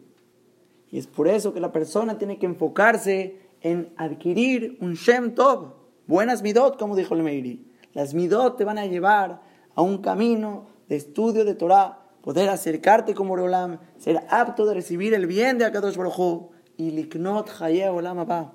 Y 0.90 0.98
es 0.98 1.06
por 1.06 1.28
eso 1.28 1.52
que 1.52 1.60
la 1.60 1.70
persona 1.70 2.16
tiene 2.16 2.38
que 2.38 2.46
enfocarse 2.46 3.36
en 3.60 3.92
adquirir 3.96 4.78
un 4.80 4.94
Shem 4.94 5.34
Tov, 5.34 5.74
buenas 6.06 6.42
midot, 6.42 6.78
como 6.78 6.96
dijo 6.96 7.14
el 7.14 7.22
Meiri. 7.22 7.66
Las 7.92 8.14
midot 8.14 8.56
te 8.56 8.64
van 8.64 8.78
a 8.78 8.86
llevar 8.86 9.42
a 9.74 9.82
un 9.82 9.98
camino 9.98 10.66
de 10.88 10.96
estudio 10.96 11.44
de 11.44 11.54
Torah, 11.54 12.03
poder 12.24 12.48
acercarte 12.48 13.14
como 13.14 13.34
Olam, 13.34 13.80
ser 13.98 14.24
apto 14.30 14.64
de 14.64 14.72
recibir 14.72 15.12
el 15.12 15.26
bien 15.26 15.58
de 15.58 15.66
Akadosh 15.66 15.98
Baruj 15.98 16.48
y 16.78 16.90
liknot 16.90 17.50
Haye 17.60 17.90
Olam 17.90 18.18
Abba. 18.18 18.54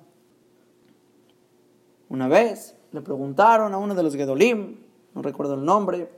Una 2.10 2.28
vez 2.28 2.76
le 2.92 3.02
preguntaron 3.02 3.76
a 3.76 3.78
uno 3.78 3.94
de 3.94 4.02
los 4.02 4.16
Gedolim, 4.16 4.80
no 5.14 5.22
recuerdo 5.22 5.54
el 5.54 5.64
nombre, 5.66 6.10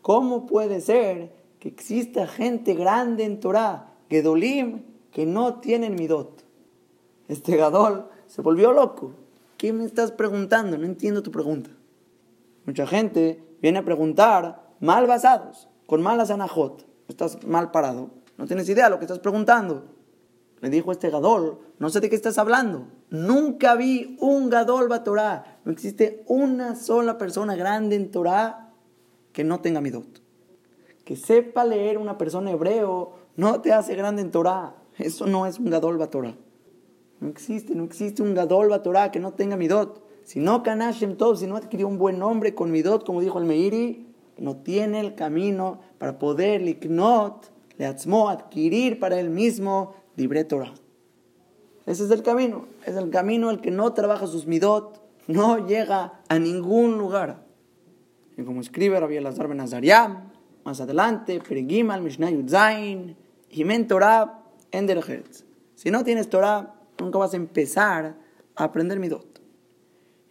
¿cómo 0.00 0.46
puede 0.46 0.80
ser 0.80 1.34
que 1.60 1.68
exista 1.68 2.26
gente 2.26 2.72
grande 2.72 3.24
en 3.24 3.40
Torah, 3.40 3.92
Gedolim, 4.08 4.84
que 5.10 5.26
no 5.26 5.60
tienen 5.60 5.96
midot? 5.96 6.46
Este 7.28 7.56
Gadol 7.56 8.08
se 8.26 8.40
volvió 8.40 8.72
loco. 8.72 9.12
¿Qué 9.58 9.74
me 9.74 9.84
estás 9.84 10.12
preguntando? 10.12 10.78
No 10.78 10.86
entiendo 10.86 11.22
tu 11.22 11.30
pregunta. 11.30 11.68
Mucha 12.64 12.86
gente 12.86 13.44
viene 13.60 13.80
a 13.80 13.84
preguntar 13.84 14.72
mal 14.80 15.06
basados, 15.06 15.68
con 15.88 16.02
malas 16.02 16.30
anajot. 16.30 16.84
Estás 17.08 17.42
mal 17.46 17.70
parado. 17.70 18.10
No 18.36 18.44
tienes 18.44 18.68
idea 18.68 18.84
de 18.84 18.90
lo 18.90 18.98
que 18.98 19.06
estás 19.06 19.20
preguntando. 19.20 19.86
Le 20.60 20.68
dijo 20.68 20.92
este 20.92 21.08
Gadol, 21.08 21.60
no 21.78 21.88
sé 21.88 22.00
de 22.00 22.10
qué 22.10 22.14
estás 22.14 22.36
hablando. 22.36 22.88
Nunca 23.08 23.74
vi 23.74 24.18
un 24.20 24.50
Gadol 24.50 24.90
Torah. 25.02 25.60
No 25.64 25.72
existe 25.72 26.24
una 26.26 26.76
sola 26.76 27.16
persona 27.16 27.56
grande 27.56 27.96
en 27.96 28.10
Torah 28.10 28.74
que 29.32 29.44
no 29.44 29.60
tenga 29.60 29.80
midot. 29.80 30.20
Que 31.06 31.16
sepa 31.16 31.64
leer 31.64 31.96
una 31.96 32.18
persona 32.18 32.50
hebreo 32.50 33.14
no 33.36 33.62
te 33.62 33.72
hace 33.72 33.94
grande 33.94 34.20
en 34.20 34.30
Torah. 34.30 34.74
Eso 34.98 35.26
no 35.26 35.46
es 35.46 35.58
un 35.58 35.70
Gadol 35.70 36.06
Torah. 36.10 36.36
No 37.20 37.28
existe, 37.28 37.74
no 37.74 37.84
existe 37.84 38.22
un 38.22 38.34
Gadol 38.34 38.78
Torah 38.82 39.10
que 39.10 39.20
no 39.20 39.32
tenga 39.32 39.56
midot. 39.56 40.02
Si 40.24 40.38
no 40.38 40.62
Kanashem 40.62 41.16
Tov, 41.16 41.38
si 41.38 41.46
no 41.46 41.56
adquirió 41.56 41.88
un 41.88 41.96
buen 41.96 42.18
nombre 42.18 42.54
con 42.54 42.70
midot, 42.70 43.06
como 43.06 43.22
dijo 43.22 43.38
el 43.38 43.46
Meiri, 43.46 44.07
no 44.40 44.56
tiene 44.56 45.00
el 45.00 45.14
camino 45.14 45.80
para 45.98 46.18
poder 46.18 46.62
liknot, 46.62 47.50
leatzmo, 47.76 48.28
adquirir 48.28 48.98
para 48.98 49.18
él 49.18 49.30
mismo 49.30 49.94
libre 50.16 50.44
Torah. 50.44 50.74
Ese 51.86 52.04
es 52.04 52.10
el 52.10 52.22
camino. 52.22 52.66
Es 52.84 52.96
el 52.96 53.10
camino 53.10 53.50
el 53.50 53.60
que 53.60 53.70
no 53.70 53.92
trabaja 53.94 54.26
sus 54.26 54.46
midot, 54.46 55.00
no 55.26 55.66
llega 55.66 56.20
a 56.28 56.38
ningún 56.38 56.98
lugar. 56.98 57.46
Y 58.36 58.42
como 58.42 58.60
escribe 58.60 59.00
Rabbi 59.00 59.16
Elazar 59.16 59.48
Ben 59.48 59.60
Azariam, 59.60 60.30
más 60.64 60.80
adelante, 60.80 61.40
Perigimal, 61.40 62.02
Mishnah 62.02 62.30
Yudzain, 62.30 63.16
Jimen 63.48 63.86
Torah, 63.86 64.42
Ender 64.70 65.02
Si 65.74 65.90
no 65.90 66.04
tienes 66.04 66.28
Torah, 66.28 66.74
nunca 66.98 67.18
vas 67.18 67.32
a 67.32 67.36
empezar 67.36 68.16
a 68.54 68.64
aprender 68.64 69.00
midot. 69.00 69.40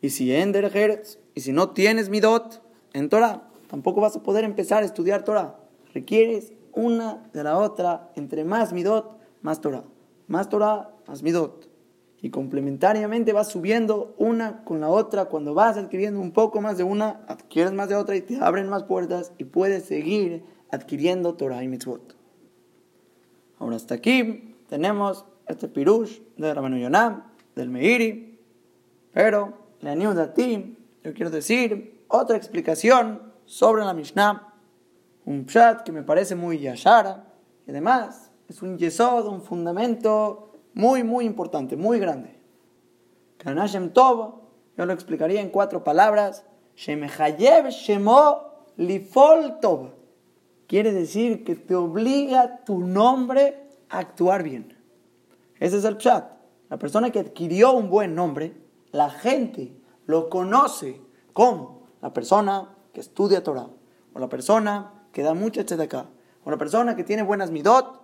Y 0.01 0.11
si 0.11 0.33
en 0.33 0.51
Derech 0.51 1.17
y 1.33 1.41
si 1.41 1.51
no 1.51 1.71
tienes 1.71 2.09
midot 2.09 2.61
en 2.93 3.09
Torah, 3.09 3.46
tampoco 3.67 4.01
vas 4.01 4.15
a 4.15 4.23
poder 4.23 4.43
empezar 4.43 4.83
a 4.83 4.85
estudiar 4.85 5.23
Torah. 5.23 5.59
Requieres 5.93 6.53
una 6.73 7.23
de 7.33 7.43
la 7.43 7.57
otra, 7.57 8.11
entre 8.15 8.43
más 8.43 8.73
midot, 8.73 9.17
más 9.41 9.61
Torah. 9.61 9.83
Más 10.27 10.49
Torah, 10.49 10.91
más 11.07 11.23
midot. 11.23 11.69
Y 12.21 12.29
complementariamente 12.29 13.33
vas 13.33 13.49
subiendo 13.49 14.15
una 14.17 14.63
con 14.63 14.79
la 14.79 14.89
otra. 14.89 15.25
Cuando 15.25 15.53
vas 15.53 15.77
adquiriendo 15.77 16.19
un 16.19 16.31
poco 16.31 16.61
más 16.61 16.77
de 16.77 16.83
una, 16.83 17.21
adquieres 17.27 17.73
más 17.73 17.89
de 17.89 17.95
otra 17.95 18.15
y 18.15 18.21
te 18.21 18.37
abren 18.37 18.69
más 18.69 18.83
puertas 18.83 19.31
y 19.37 19.45
puedes 19.45 19.85
seguir 19.85 20.43
adquiriendo 20.71 21.35
Torah 21.35 21.63
y 21.63 21.67
mitzvot. 21.67 22.15
Ahora 23.59 23.75
hasta 23.75 23.95
aquí 23.95 24.55
tenemos 24.69 25.25
este 25.47 25.67
pirush 25.67 26.19
de 26.37 26.53
Rabenu 26.53 26.77
Yonam, 26.77 27.23
del 27.55 27.69
Meiri, 27.69 28.37
pero 29.13 29.53
le 29.81 29.89
animo 29.89 30.11
a 30.11 30.33
ti, 30.33 30.77
yo 31.03 31.13
quiero 31.13 31.31
decir 31.31 32.03
otra 32.07 32.37
explicación 32.37 33.21
sobre 33.47 33.83
la 33.83 33.93
Mishnah, 33.93 34.53
un 35.25 35.45
pshat 35.45 35.83
que 35.83 35.91
me 35.91 36.03
parece 36.03 36.35
muy 36.35 36.59
yashara, 36.59 37.25
y 37.65 37.71
además 37.71 38.31
es 38.47 38.61
un 38.61 38.77
yesod, 38.77 39.25
un 39.27 39.41
fundamento 39.41 40.51
muy, 40.73 41.03
muy 41.03 41.25
importante, 41.25 41.75
muy 41.75 41.97
grande. 41.97 42.39
Kanashem 43.37 43.91
Tov, 43.93 44.35
yo 44.77 44.85
lo 44.85 44.93
explicaría 44.93 45.41
en 45.41 45.49
cuatro 45.49 45.83
palabras, 45.83 46.45
Shemehayev 46.75 47.69
Shemo 47.69 48.65
Lifol 48.75 49.59
Tov. 49.59 49.91
Quiere 50.67 50.91
decir 50.91 51.43
que 51.43 51.55
te 51.55 51.75
obliga 51.75 52.63
tu 52.65 52.79
nombre 52.79 53.69
a 53.89 53.99
actuar 53.99 54.43
bien. 54.43 54.77
Ese 55.59 55.77
es 55.77 55.85
el 55.85 55.97
chat. 55.97 56.31
La 56.69 56.77
persona 56.77 57.09
que 57.11 57.19
adquirió 57.19 57.71
un 57.71 57.89
buen 57.89 58.13
nombre, 58.13 58.57
la 58.91 59.09
gente 59.09 59.79
lo 60.05 60.29
conoce 60.29 61.01
como 61.31 61.87
la 62.01 62.13
persona 62.13 62.76
estudia 62.99 63.43
Torah, 63.43 63.69
o 64.13 64.19
la 64.19 64.29
persona 64.29 65.05
que 65.11 65.23
da 65.23 65.33
mucha 65.33 65.65
tzedakah, 65.65 66.09
o 66.43 66.51
la 66.51 66.57
persona 66.57 66.95
que 66.95 67.03
tiene 67.03 67.23
buenas 67.23 67.51
midot. 67.51 68.01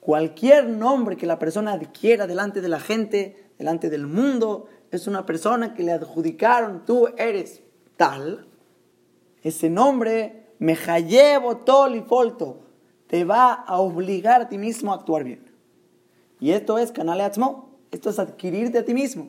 Cualquier 0.00 0.68
nombre 0.68 1.16
que 1.16 1.26
la 1.26 1.38
persona 1.38 1.72
adquiera 1.72 2.26
delante 2.26 2.60
de 2.60 2.68
la 2.68 2.80
gente, 2.80 3.50
delante 3.58 3.90
del 3.90 4.06
mundo, 4.06 4.66
es 4.90 5.06
una 5.06 5.26
persona 5.26 5.74
que 5.74 5.82
le 5.82 5.92
adjudicaron, 5.92 6.84
tú 6.84 7.08
eres 7.16 7.62
tal. 7.96 8.46
Ese 9.42 9.70
nombre, 9.70 10.54
Mehayevo 10.58 11.58
Tol 11.58 11.96
y 11.96 12.00
Folto, 12.00 12.60
te 13.06 13.24
va 13.24 13.52
a 13.52 13.78
obligar 13.80 14.42
a 14.42 14.48
ti 14.48 14.58
mismo 14.58 14.92
a 14.92 14.96
actuar 14.96 15.24
bien. 15.24 15.50
Y 16.40 16.52
esto 16.52 16.78
es 16.78 16.92
canal 16.92 17.20
atzmo, 17.20 17.70
esto 17.90 18.10
es 18.10 18.18
adquirirte 18.18 18.78
a 18.78 18.84
ti 18.84 18.94
mismo. 18.94 19.28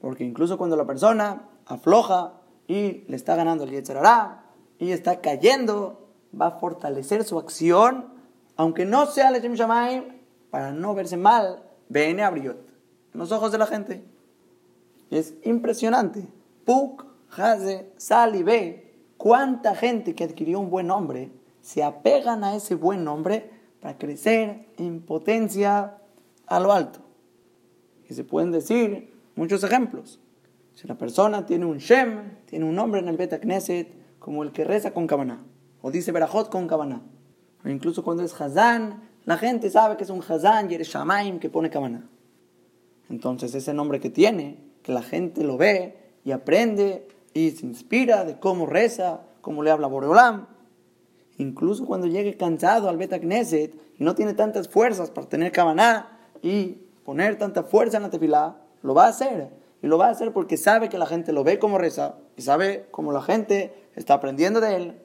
Porque 0.00 0.24
incluso 0.24 0.58
cuando 0.58 0.76
la 0.76 0.86
persona 0.86 1.48
afloja 1.66 2.40
y 2.66 3.04
le 3.08 3.16
está 3.16 3.36
ganando 3.36 3.64
el 3.64 3.70
Yetzerará 3.70 4.44
y 4.78 4.90
está 4.90 5.20
cayendo, 5.20 6.08
va 6.38 6.48
a 6.48 6.58
fortalecer 6.58 7.24
su 7.24 7.38
acción, 7.38 8.12
aunque 8.56 8.84
no 8.84 9.06
sea 9.06 9.30
el 9.30 9.54
Shamaim, 9.54 10.16
para 10.50 10.72
no 10.72 10.94
verse 10.94 11.16
mal, 11.16 11.62
Bene 11.88 12.22
Abriot, 12.22 12.58
en 13.12 13.20
los 13.20 13.32
ojos 13.32 13.52
de 13.52 13.58
la 13.58 13.66
gente. 13.66 14.04
Es 15.10 15.34
impresionante. 15.44 16.26
Puk, 16.64 17.04
Haze, 17.30 17.92
Sal 17.96 18.34
y 18.36 18.42
Ve, 18.42 18.94
cuánta 19.16 19.74
gente 19.74 20.14
que 20.14 20.24
adquirió 20.24 20.60
un 20.60 20.70
buen 20.70 20.88
nombre 20.88 21.30
se 21.60 21.82
apegan 21.82 22.44
a 22.44 22.54
ese 22.54 22.76
buen 22.76 23.02
nombre 23.02 23.50
para 23.80 23.98
crecer 23.98 24.68
en 24.78 25.00
potencia 25.00 25.98
a 26.46 26.60
lo 26.60 26.72
alto. 26.72 27.00
Y 28.08 28.14
se 28.14 28.22
pueden 28.24 28.52
decir 28.52 29.12
muchos 29.34 29.64
ejemplos. 29.64 30.20
Si 30.76 30.86
la 30.86 30.96
persona 30.96 31.46
tiene 31.46 31.64
un 31.64 31.78
Shem, 31.78 32.36
tiene 32.44 32.66
un 32.66 32.74
nombre 32.74 33.00
en 33.00 33.08
el 33.08 33.16
Beta 33.16 33.40
Knesset, 33.40 33.88
como 34.20 34.42
el 34.42 34.52
que 34.52 34.62
reza 34.62 34.92
con 34.92 35.06
Kabaná, 35.06 35.42
o 35.80 35.90
dice 35.90 36.12
Berajot 36.12 36.50
con 36.50 36.68
Kabaná. 36.68 37.02
O 37.64 37.68
incluso 37.68 38.04
cuando 38.04 38.22
es 38.22 38.38
Hazán, 38.38 39.02
la 39.24 39.38
gente 39.38 39.70
sabe 39.70 39.96
que 39.96 40.04
es 40.04 40.10
un 40.10 40.22
Hazán 40.22 40.70
y 40.70 40.74
eres 40.74 40.88
Shamaim 40.88 41.38
que 41.40 41.50
pone 41.50 41.70
Kabaná. 41.70 42.06
Entonces 43.08 43.54
ese 43.54 43.72
nombre 43.72 44.00
que 44.00 44.10
tiene, 44.10 44.58
que 44.82 44.92
la 44.92 45.02
gente 45.02 45.42
lo 45.44 45.56
ve 45.56 45.96
y 46.24 46.32
aprende 46.32 47.08
y 47.32 47.52
se 47.52 47.64
inspira 47.64 48.24
de 48.24 48.38
cómo 48.38 48.66
reza, 48.66 49.22
cómo 49.40 49.62
le 49.62 49.70
habla 49.70 49.86
Boreolam. 49.86 50.46
Incluso 51.38 51.86
cuando 51.86 52.06
llegue 52.06 52.36
cansado 52.36 52.90
al 52.90 52.98
Beta 52.98 53.18
Knesset 53.18 53.74
y 53.98 54.04
no 54.04 54.14
tiene 54.14 54.34
tantas 54.34 54.68
fuerzas 54.68 55.10
para 55.10 55.26
tener 55.26 55.52
Kabaná, 55.52 56.16
y 56.42 56.78
poner 57.04 57.38
tanta 57.38 57.62
fuerza 57.64 57.96
en 57.96 58.04
la 58.04 58.10
tefilá, 58.10 58.56
lo 58.82 58.94
va 58.94 59.06
a 59.06 59.08
hacer. 59.08 59.50
Y 59.82 59.86
lo 59.86 59.98
va 59.98 60.06
a 60.06 60.10
hacer 60.10 60.32
porque 60.32 60.56
sabe 60.56 60.88
que 60.88 60.98
la 60.98 61.06
gente 61.06 61.32
lo 61.32 61.44
ve 61.44 61.58
como 61.58 61.78
reza 61.78 62.16
y 62.36 62.42
sabe 62.42 62.88
cómo 62.90 63.12
la 63.12 63.22
gente 63.22 63.88
está 63.94 64.14
aprendiendo 64.14 64.60
de 64.60 64.76
él. 64.76 65.02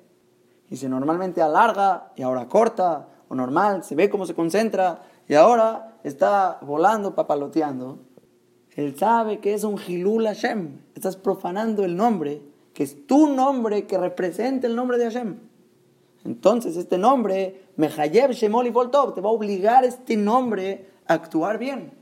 Y 0.69 0.77
si 0.77 0.87
normalmente 0.87 1.41
alarga 1.41 2.11
y 2.15 2.21
ahora 2.21 2.47
corta, 2.47 3.07
o 3.31 3.35
normal, 3.35 3.85
se 3.85 3.95
ve 3.95 4.09
cómo 4.09 4.25
se 4.25 4.35
concentra 4.35 5.03
y 5.25 5.35
ahora 5.35 5.97
está 6.03 6.59
volando, 6.63 7.15
papaloteando, 7.15 7.99
él 8.75 8.97
sabe 8.97 9.39
que 9.39 9.53
es 9.53 9.63
un 9.63 9.79
Hilul 9.79 10.25
Hashem. 10.25 10.81
Estás 10.95 11.15
profanando 11.15 11.85
el 11.85 11.95
nombre, 11.95 12.41
que 12.73 12.83
es 12.83 13.07
tu 13.07 13.33
nombre 13.33 13.87
que 13.87 13.97
representa 13.97 14.67
el 14.67 14.75
nombre 14.75 14.97
de 14.97 15.05
Hashem. 15.05 15.39
Entonces 16.25 16.75
este 16.75 16.97
nombre, 16.97 17.67
Mehayev 17.77 18.31
Shemol 18.31 18.67
y 18.67 18.69
Voltov, 18.69 19.13
te 19.13 19.21
va 19.21 19.29
a 19.29 19.33
obligar 19.33 19.85
este 19.85 20.17
nombre 20.17 20.89
actuar 21.07 21.57
bien. 21.57 22.00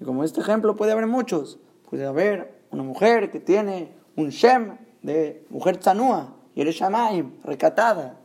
Y 0.00 0.04
como 0.04 0.24
este 0.24 0.40
ejemplo 0.40 0.76
puede 0.76 0.92
haber 0.92 1.06
muchos. 1.06 1.58
Puede 1.88 2.06
haber 2.06 2.62
una 2.70 2.82
mujer 2.82 3.30
que 3.30 3.40
tiene 3.40 3.92
un 4.16 4.30
Shem 4.30 4.78
de 5.02 5.46
mujer 5.50 5.76
tzanúa, 5.78 6.34
Yereshamaim, 6.54 7.42
recatada. 7.44 8.18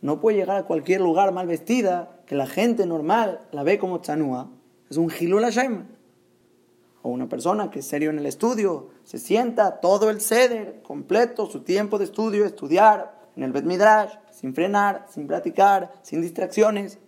No 0.00 0.20
puede 0.20 0.38
llegar 0.38 0.58
a 0.58 0.64
cualquier 0.64 1.00
lugar 1.00 1.32
mal 1.32 1.46
vestida 1.46 2.20
que 2.26 2.34
la 2.34 2.46
gente 2.46 2.86
normal 2.86 3.40
la 3.52 3.62
ve 3.62 3.78
como 3.78 4.00
tzanúa. 4.00 4.50
Es 4.90 4.96
un 4.96 5.10
Hilul 5.10 5.42
Hashem. 5.42 5.86
O 7.02 7.10
una 7.10 7.28
persona 7.28 7.70
que 7.70 7.78
es 7.78 7.86
serio 7.86 8.10
en 8.10 8.18
el 8.18 8.26
estudio, 8.26 8.90
se 9.04 9.18
sienta 9.18 9.80
todo 9.80 10.10
el 10.10 10.20
ceder 10.20 10.82
completo, 10.82 11.46
su 11.46 11.62
tiempo 11.62 11.98
de 11.98 12.04
estudio, 12.04 12.44
estudiar 12.44 13.18
en 13.36 13.44
el 13.44 13.52
Bet 13.52 13.64
Midrash, 13.64 14.12
sin 14.32 14.54
frenar, 14.54 15.06
sin 15.08 15.26
practicar, 15.26 15.92
sin 16.02 16.20
distracciones. 16.20 16.98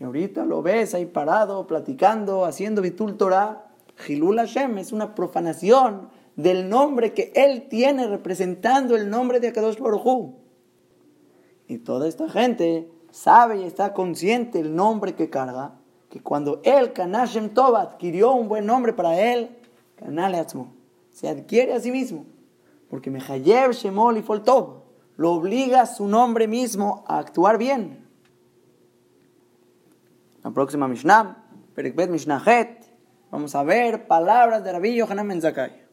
Y 0.00 0.04
ahorita 0.04 0.46
lo 0.46 0.62
ves 0.62 0.94
ahí 0.94 1.04
parado, 1.04 1.66
platicando, 1.66 2.46
haciendo 2.46 2.80
Bitul 2.80 3.18
Torah. 3.18 3.66
Hilul 4.08 4.38
Hashem 4.38 4.78
es 4.78 4.92
una 4.92 5.14
profanación 5.14 6.08
del 6.36 6.70
nombre 6.70 7.12
que 7.12 7.32
él 7.34 7.68
tiene 7.68 8.06
representando 8.06 8.96
el 8.96 9.10
nombre 9.10 9.40
de 9.40 9.48
Akadosh 9.48 9.78
Baruj 9.78 10.32
Y 11.68 11.78
toda 11.78 12.08
esta 12.08 12.30
gente 12.30 12.90
sabe 13.10 13.60
y 13.60 13.64
está 13.64 13.92
consciente 13.92 14.58
el 14.58 14.74
nombre 14.74 15.14
que 15.14 15.28
carga, 15.28 15.74
que 16.08 16.22
cuando 16.22 16.62
él, 16.64 16.94
Kanashem 16.94 17.50
Tov, 17.50 17.76
adquirió 17.76 18.32
un 18.32 18.48
buen 18.48 18.64
nombre 18.64 18.94
para 18.94 19.20
él, 19.20 19.50
Kanale 19.96 20.42
se 21.10 21.28
adquiere 21.28 21.74
a 21.74 21.80
sí 21.80 21.90
mismo, 21.90 22.24
porque 22.88 23.10
Mehayev 23.10 23.72
Shemol 23.72 24.16
y 24.16 24.22
Foltov 24.22 24.80
lo 25.18 25.32
obliga 25.32 25.82
a 25.82 25.86
su 25.86 26.08
nombre 26.08 26.48
mismo 26.48 27.04
a 27.06 27.18
actuar 27.18 27.58
bien. 27.58 28.09
La 30.42 30.50
próxima 30.52 30.88
Mishnah, 30.88 31.36
Perikbet 31.74 32.08
Mishnah 32.08 32.42
Het, 32.46 32.86
vamos 33.30 33.54
a 33.54 33.62
ver 33.62 34.06
palabras 34.06 34.64
de 34.64 34.72
Rabbi 34.72 34.94
Yohanan 34.94 35.26
Menzakai. 35.26 35.86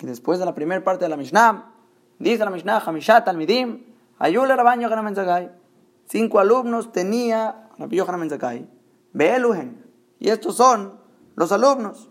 Y 0.00 0.06
después 0.06 0.38
de 0.38 0.46
la 0.46 0.54
primera 0.54 0.82
parte 0.82 1.04
de 1.04 1.10
la 1.10 1.16
Mishnah, 1.16 1.70
dice 2.18 2.44
la 2.44 2.50
Mishnah, 2.50 2.80
Hamishat 2.80 3.28
Almidim, 3.28 3.84
Ayule 4.18 4.56
Rabban 4.56 4.80
Yohanan 4.80 5.04
Menzakai. 5.04 5.50
Cinco 6.06 6.38
alumnos 6.38 6.92
tenía 6.92 7.68
Rabbi 7.76 7.96
Yohanan 7.96 8.20
Menzakai. 8.20 8.66
Beeluhen. 9.12 9.84
Y 10.18 10.30
estos 10.30 10.56
son 10.56 10.98
los 11.36 11.52
alumnos. 11.52 12.10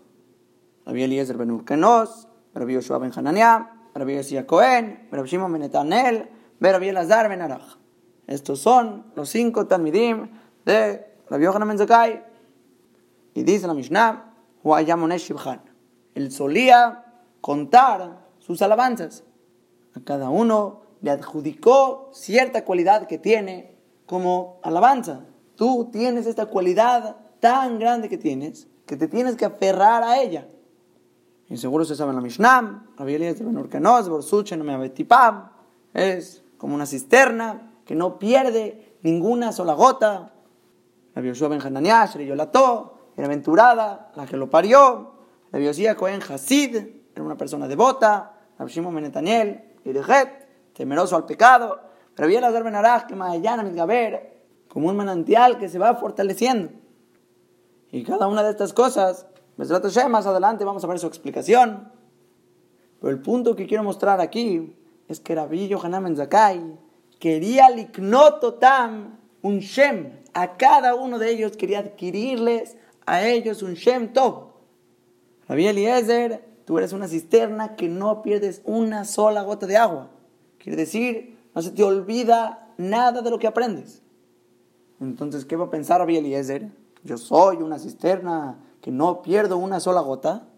Rabbi 0.86 1.02
Eliezer 1.02 1.36
Ben 1.36 1.50
Urkenos, 1.50 2.28
Rabbi 2.54 2.74
Yoshua 2.74 2.98
Ben 2.98 3.10
Hanania, 3.16 3.70
Rabbi 3.94 4.14
Yosia 4.14 4.46
Cohen, 4.46 5.08
Rabbi 5.10 5.28
Shimon 5.28 5.52
Ben 5.52 5.62
Etanel, 5.62 6.28
Rabbi 6.60 6.88
Elazar 6.88 7.28
Ben 7.28 7.42
Arach. 7.42 7.78
Estos 8.28 8.60
son 8.60 9.06
los 9.16 9.28
cinco 9.28 9.66
Talmidim 9.66 10.30
de 10.64 11.13
Rabbi 11.28 11.44
Yohanan 11.44 11.68
Menzakai. 11.68 12.22
Y 13.34 13.42
dice 13.42 13.66
la 13.66 13.74
Mishnah. 13.74 14.32
Él 16.14 16.32
solía 16.32 17.04
contar 17.40 18.26
sus 18.38 18.62
alabanzas. 18.62 19.24
A 19.94 20.00
cada 20.00 20.30
uno 20.30 20.82
le 21.02 21.10
adjudicó 21.10 22.10
cierta 22.12 22.64
cualidad 22.64 23.06
que 23.06 23.18
tiene 23.18 23.76
como 24.06 24.60
alabanza. 24.62 25.24
Tú 25.56 25.90
tienes 25.92 26.26
esta 26.26 26.46
cualidad 26.46 27.16
tan 27.40 27.78
grande 27.78 28.08
que 28.08 28.18
tienes 28.18 28.68
que 28.86 28.96
te 28.96 29.08
tienes 29.08 29.36
que 29.36 29.44
aferrar 29.44 30.02
a 30.02 30.20
ella. 30.20 30.48
Y 31.48 31.56
seguro 31.56 31.84
se 31.84 31.94
sabe 31.94 32.10
en 32.10 32.16
la 32.16 32.22
Mishnah, 32.22 32.86
es 35.94 36.42
como 36.58 36.74
una 36.74 36.86
cisterna 36.86 37.72
que 37.84 37.94
no 37.94 38.18
pierde 38.18 38.96
ninguna 39.02 39.52
sola 39.52 39.74
gota. 39.74 40.33
La 41.14 41.22
Yoshua 41.22 41.48
Ben 41.48 41.60
Hananiah, 41.60 42.06
Yolató, 42.06 43.10
bienaventurada, 43.16 44.10
la 44.14 44.26
que 44.26 44.36
lo 44.36 44.50
parió. 44.50 45.14
La 45.52 45.58
Biosía 45.58 45.94
Cohen 45.94 46.20
Hasid, 46.20 46.76
era 47.14 47.24
una 47.24 47.36
persona 47.36 47.68
devota. 47.68 48.32
La 48.58 48.66
Shimon 48.66 48.94
Ben 48.94 49.04
Netaniel, 49.04 49.64
temeroso 50.72 51.16
al 51.16 51.26
pecado. 51.26 51.80
Pero 52.14 52.26
había 52.26 52.40
Lazar 52.40 52.64
Ben 52.64 52.74
Arach, 52.74 53.06
que 53.06 53.14
Mahayana 53.14 53.62
Gaber, 53.70 54.42
como 54.68 54.88
un 54.88 54.96
manantial 54.96 55.58
que 55.58 55.68
se 55.68 55.78
va 55.78 55.94
fortaleciendo. 55.94 56.72
Y 57.90 58.02
cada 58.02 58.26
una 58.26 58.42
de 58.42 58.50
estas 58.50 58.72
cosas, 58.72 59.26
más 59.56 60.26
adelante 60.26 60.64
vamos 60.64 60.82
a 60.82 60.86
ver 60.88 60.98
su 60.98 61.06
explicación. 61.06 61.92
Pero 63.00 63.10
el 63.12 63.20
punto 63.20 63.54
que 63.54 63.66
quiero 63.66 63.84
mostrar 63.84 64.20
aquí 64.20 64.76
es 65.06 65.20
que 65.20 65.34
Rabbi 65.34 65.68
Yohanan 65.68 66.16
Ben 66.16 66.78
quería 67.20 67.70
liknototam 67.70 69.18
un 69.44 69.58
Shem. 69.58 70.10
A 70.32 70.56
cada 70.56 70.94
uno 70.94 71.18
de 71.18 71.30
ellos 71.30 71.56
quería 71.56 71.80
adquirirles 71.80 72.76
a 73.06 73.24
ellos 73.24 73.62
un 73.62 73.74
Shem 73.74 74.12
Tov. 74.12 74.54
Rabbi 75.46 75.66
Eliezer, 75.66 76.42
tú 76.64 76.78
eres 76.78 76.94
una 76.94 77.08
cisterna 77.08 77.76
que 77.76 77.88
no 77.88 78.22
pierdes 78.22 78.62
una 78.64 79.04
sola 79.04 79.42
gota 79.42 79.66
de 79.66 79.76
agua. 79.76 80.10
Quiere 80.58 80.76
decir, 80.76 81.36
no 81.54 81.60
se 81.60 81.72
te 81.72 81.84
olvida 81.84 82.72
nada 82.78 83.20
de 83.20 83.30
lo 83.30 83.38
que 83.38 83.46
aprendes. 83.46 84.00
Entonces, 84.98 85.44
¿qué 85.44 85.56
va 85.56 85.66
a 85.66 85.70
pensar 85.70 86.00
Rabbi 86.00 86.16
Eliezer? 86.16 86.70
Yo 87.04 87.18
soy 87.18 87.58
una 87.58 87.78
cisterna 87.78 88.58
que 88.80 88.90
no 88.90 89.20
pierdo 89.20 89.58
una 89.58 89.78
sola 89.78 90.00
gota. 90.00 90.48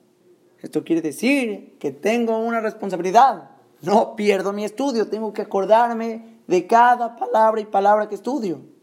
Esto 0.60 0.84
quiere 0.84 1.02
decir 1.02 1.76
que 1.80 1.90
tengo 1.90 2.38
una 2.38 2.60
responsabilidad. 2.60 3.50
No 3.82 4.14
pierdo 4.14 4.52
mi 4.52 4.64
estudio, 4.64 5.08
tengo 5.08 5.32
que 5.32 5.42
acordarme 5.42 6.36
de 6.46 6.68
cada 6.68 7.16
palabra 7.16 7.60
y 7.60 7.64
palabra 7.64 8.08
que 8.08 8.14
estudio. 8.14 8.75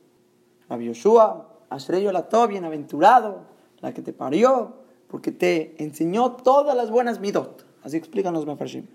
Rabbi 0.74 0.86
Yoshua, 0.86 1.50
Ashreyo 1.70 2.12
bienaventurado, 2.50 3.42
la 3.80 3.94
que 3.94 4.02
te 4.02 4.12
parió, 4.12 4.74
porque 5.08 5.32
te 5.32 5.76
enseñó 5.84 6.32
todas 6.32 6.76
las 6.76 6.90
buenas 6.90 7.20
midot. 7.20 7.64
Así 7.84 7.96
explican 7.96 8.34
los 8.34 8.48
mefarshim. 8.48 8.88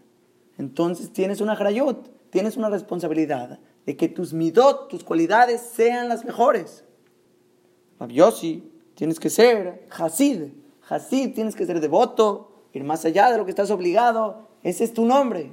Entonces 0.59 1.13
tienes 1.13 1.41
una 1.41 1.53
harayot, 1.53 2.31
tienes 2.31 2.57
una 2.57 2.69
responsabilidad 2.69 3.61
de 3.87 3.97
que 3.97 4.09
tus 4.09 4.33
midot, 4.33 4.89
tus 4.89 5.05
cualidades 5.05 5.61
sean 5.61 6.09
las 6.09 6.25
mejores. 6.25 6.85
Rabiosi, 8.01 8.73
tienes 8.95 9.21
que 9.21 9.31
ser 9.31 9.87
hasid. 9.97 10.53
Hasid, 10.89 11.33
tienes 11.33 11.55
que 11.55 11.65
ser 11.65 11.81
devoto, 11.81 12.65
ir 12.73 12.83
más 12.83 13.05
allá 13.05 13.31
de 13.31 13.39
lo 13.39 13.45
que 13.45 13.51
estás 13.51 13.71
obligado. 13.71 14.49
Ese 14.65 14.83
es 14.83 14.93
tu 14.93 15.05
nombre. 15.05 15.53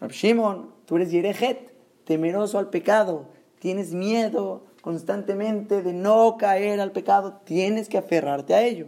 Rab 0.00 0.12
Shimon, 0.12 0.72
tú 0.86 0.96
eres 0.96 1.10
Yerejet, 1.10 1.74
temeroso 2.04 2.58
al 2.58 2.70
pecado. 2.70 3.26
Tienes 3.58 3.92
miedo 3.92 4.62
constantemente 4.80 5.82
de 5.82 5.92
no 5.92 6.36
caer 6.38 6.80
al 6.80 6.92
pecado. 6.92 7.40
Tienes 7.44 7.88
que 7.88 7.98
aferrarte 7.98 8.54
a 8.54 8.62
ello. 8.62 8.86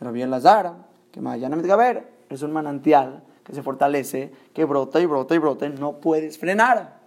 Rabbi 0.00 0.24
Lazara, 0.24 0.86
que 1.10 1.20
mañana 1.20 1.56
me 1.56 1.76
ver, 1.76 2.08
es 2.28 2.42
un 2.42 2.52
manantial 2.52 3.22
que 3.44 3.54
se 3.54 3.62
fortalece, 3.62 4.32
que 4.52 4.64
brota 4.64 5.00
y 5.00 5.06
brota 5.06 5.34
y 5.34 5.38
brota, 5.38 5.66
y 5.66 5.70
no 5.70 6.00
puedes 6.00 6.38
frenar. 6.38 7.00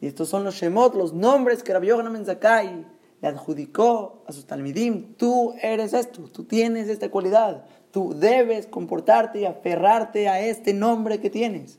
Y 0.00 0.06
estos 0.06 0.28
son 0.28 0.44
los 0.44 0.54
Shemot, 0.54 0.94
los 0.94 1.12
nombres 1.12 1.62
que 1.62 1.72
Rabbi 1.72 1.88
Yohanan 1.88 2.24
Zakai 2.24 2.86
le 3.20 3.28
adjudicó 3.28 4.24
a 4.26 4.32
sus 4.32 4.46
Talmidim. 4.46 5.14
Tú 5.14 5.54
eres 5.62 5.92
esto, 5.92 6.22
tú 6.30 6.44
tienes 6.44 6.88
esta 6.88 7.10
cualidad. 7.10 7.64
Tú 7.90 8.12
debes 8.12 8.66
comportarte 8.66 9.40
y 9.40 9.44
aferrarte 9.44 10.28
a 10.28 10.40
este 10.40 10.74
nombre 10.74 11.20
que 11.20 11.30
tienes. 11.30 11.78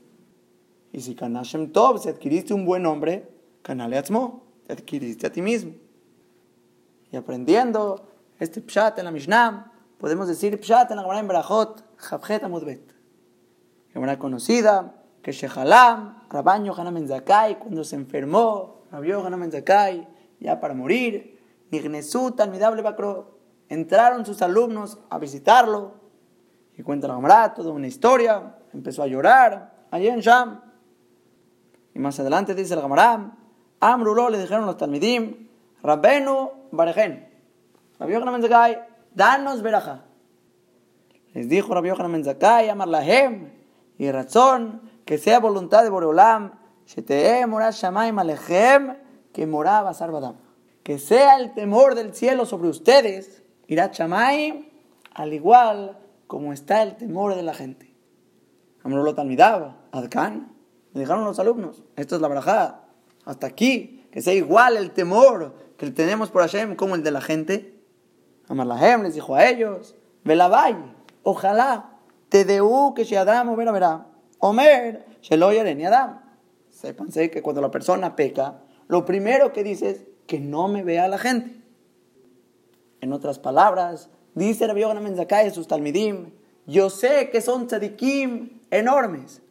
Y 0.92 1.00
si 1.02 1.14
Kanashem 1.14 1.72
Tov, 1.72 1.98
si 1.98 2.08
adquiriste 2.08 2.54
un 2.54 2.64
buen 2.64 2.82
nombre, 2.82 3.28
Kanale 3.62 3.98
Atzmo, 3.98 4.45
te 4.66 4.72
adquiriste 4.72 5.26
a 5.26 5.32
ti 5.32 5.42
mismo. 5.42 5.72
Y 7.10 7.16
aprendiendo 7.16 8.08
este 8.38 8.60
pshat 8.60 8.98
en 8.98 9.04
la 9.04 9.10
Mishnah, 9.10 9.72
podemos 9.98 10.28
decir 10.28 10.58
Pshat 10.60 10.90
en 10.90 10.96
la 10.96 11.02
Gemara 11.02 11.20
en 11.20 11.28
Berajot, 11.28 11.84
Javjet 11.96 12.42
Amudbet. 12.42 12.94
Gemara 13.92 14.18
conocida, 14.18 14.94
que 15.22 15.32
Shehalam, 15.32 16.24
Rabban 16.28 16.64
Yohanan 16.64 16.94
Menzakai, 16.94 17.58
cuando 17.58 17.82
se 17.84 17.96
enfermó, 17.96 18.82
Rabbi 18.90 19.08
Yohanan 19.08 19.40
Menzakai, 19.40 20.06
ya 20.40 20.60
para 20.60 20.74
morir, 20.74 21.40
Nignesut 21.70 22.38
Almidable 22.40 22.82
Bakro, 22.82 23.38
entraron 23.68 24.26
sus 24.26 24.42
alumnos 24.42 24.98
a 25.08 25.18
visitarlo, 25.18 25.94
y 26.76 26.82
cuenta 26.82 27.08
la 27.08 27.14
Gemara 27.14 27.54
toda 27.54 27.70
una 27.70 27.86
historia, 27.86 28.56
empezó 28.74 29.02
a 29.02 29.06
llorar, 29.06 29.86
allí 29.90 30.08
en 30.08 30.20
Sham. 30.20 30.60
Y 31.94 31.98
más 31.98 32.20
adelante 32.20 32.54
dice 32.54 32.76
la 32.76 32.82
Gemara, 32.82 33.36
Amrulo 33.80 34.30
le 34.30 34.38
dijeron 34.38 34.66
los 34.66 34.76
Talmidim, 34.76 35.48
Rabbenu 35.82 36.50
Barejen. 36.72 37.28
Rabbi 37.98 38.12
Yohanan 38.12 38.34
Menzakai, 38.34 38.78
danos 39.14 39.62
veraja. 39.62 40.04
Les 41.34 41.48
dijo 41.48 41.74
Rabbi 41.74 41.88
Yohanan 41.88 42.12
Menzakai, 42.12 42.68
amar 42.68 42.88
lahem, 42.88 43.52
y 43.98 44.10
razón 44.10 44.82
que 45.04 45.18
sea 45.18 45.40
voluntad 45.40 45.82
de 45.82 45.90
Boreolam, 45.90 46.52
sheteem 46.86 47.48
mora 47.48 47.70
shamayim 47.70 48.18
alechem, 48.18 48.96
que 49.32 49.46
moraba 49.46 49.94
Sarbadam. 49.94 50.36
Que 50.82 50.98
sea 50.98 51.38
el 51.38 51.52
temor 51.54 51.94
del 51.94 52.14
cielo 52.14 52.46
sobre 52.46 52.68
ustedes, 52.68 53.42
irá 53.66 53.90
shamayim, 53.92 54.66
al 55.14 55.32
igual 55.32 55.98
como 56.26 56.52
está 56.52 56.82
el 56.82 56.96
temor 56.96 57.34
de 57.34 57.42
la 57.42 57.54
gente. 57.54 57.94
Amrolo 58.82 59.14
talmidaba, 59.14 59.76
adkan, 59.92 60.52
le 60.92 61.00
dijeron 61.00 61.24
los 61.24 61.38
alumnos, 61.38 61.82
esto 61.96 62.16
es 62.16 62.22
la 62.22 62.28
verajá, 62.28 62.85
hasta 63.26 63.46
aquí, 63.46 64.06
que 64.10 64.22
sea 64.22 64.32
igual 64.32 64.78
el 64.78 64.92
temor 64.92 65.54
que 65.76 65.90
tenemos 65.90 66.30
por 66.30 66.40
Hashem 66.40 66.76
como 66.76 66.94
el 66.94 67.02
de 67.02 67.10
la 67.10 67.20
gente. 67.20 67.78
Amarlahem 68.48 69.02
les 69.02 69.14
dijo 69.14 69.34
a 69.34 69.46
ellos, 69.46 69.94
Velabay, 70.24 70.76
ojalá 71.22 71.90
Tedeu 72.30 72.94
que 72.94 73.04
si 73.04 73.14
Adam 73.14 73.54
verá 73.56 73.72
verá. 73.72 74.06
Omer, 74.38 75.04
Shelo 75.20 75.50
ni 75.52 75.84
Adam. 75.84 76.20
Sépanse 76.70 77.30
que 77.30 77.42
cuando 77.42 77.60
la 77.60 77.70
persona 77.70 78.16
peca, 78.16 78.62
lo 78.88 79.04
primero 79.04 79.52
que 79.52 79.64
dice 79.64 79.90
es 79.90 80.04
que 80.26 80.40
no 80.40 80.68
me 80.68 80.82
vea 80.82 81.08
la 81.08 81.18
gente. 81.18 81.60
En 83.00 83.12
otras 83.12 83.38
palabras, 83.38 84.08
dice 84.34 84.66
Rabbi 84.66 84.80
Yohanan 84.80 85.02
Menzakai 85.02 85.50
sus 85.50 85.66
talmidim, 85.66 86.30
yo 86.66 86.90
sé 86.90 87.30
que 87.30 87.40
son 87.40 87.66
tzadikim 87.66 88.60
enormes. 88.70 89.42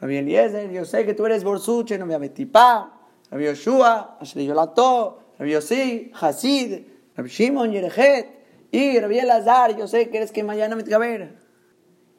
Rabbi 0.00 0.16
Eliezer, 0.16 0.70
yo 0.70 0.84
sé 0.84 1.06
que 1.06 1.14
tú 1.14 1.26
eres 1.26 1.44
borsuche, 1.44 1.98
no 1.98 2.06
me 2.06 2.30
pa. 2.46 2.93
Rabbi 3.34 3.46
Yoshua, 3.46 4.16
Ashley 4.20 4.46
Yolato, 4.46 5.18
Rabbi 5.40 5.50
Yossi, 5.50 6.12
Hasid, 6.12 6.84
Rabbi 7.16 7.28
Shimon, 7.28 7.72
Yerejet, 7.72 8.28
y 8.70 9.00
Rabbi 9.00 9.18
Elazar, 9.18 9.76
yo 9.76 9.88
sé 9.88 10.08
que 10.08 10.18
eres 10.18 10.30
que 10.30 10.44
mañana 10.44 10.76
mitgaber. 10.76 11.36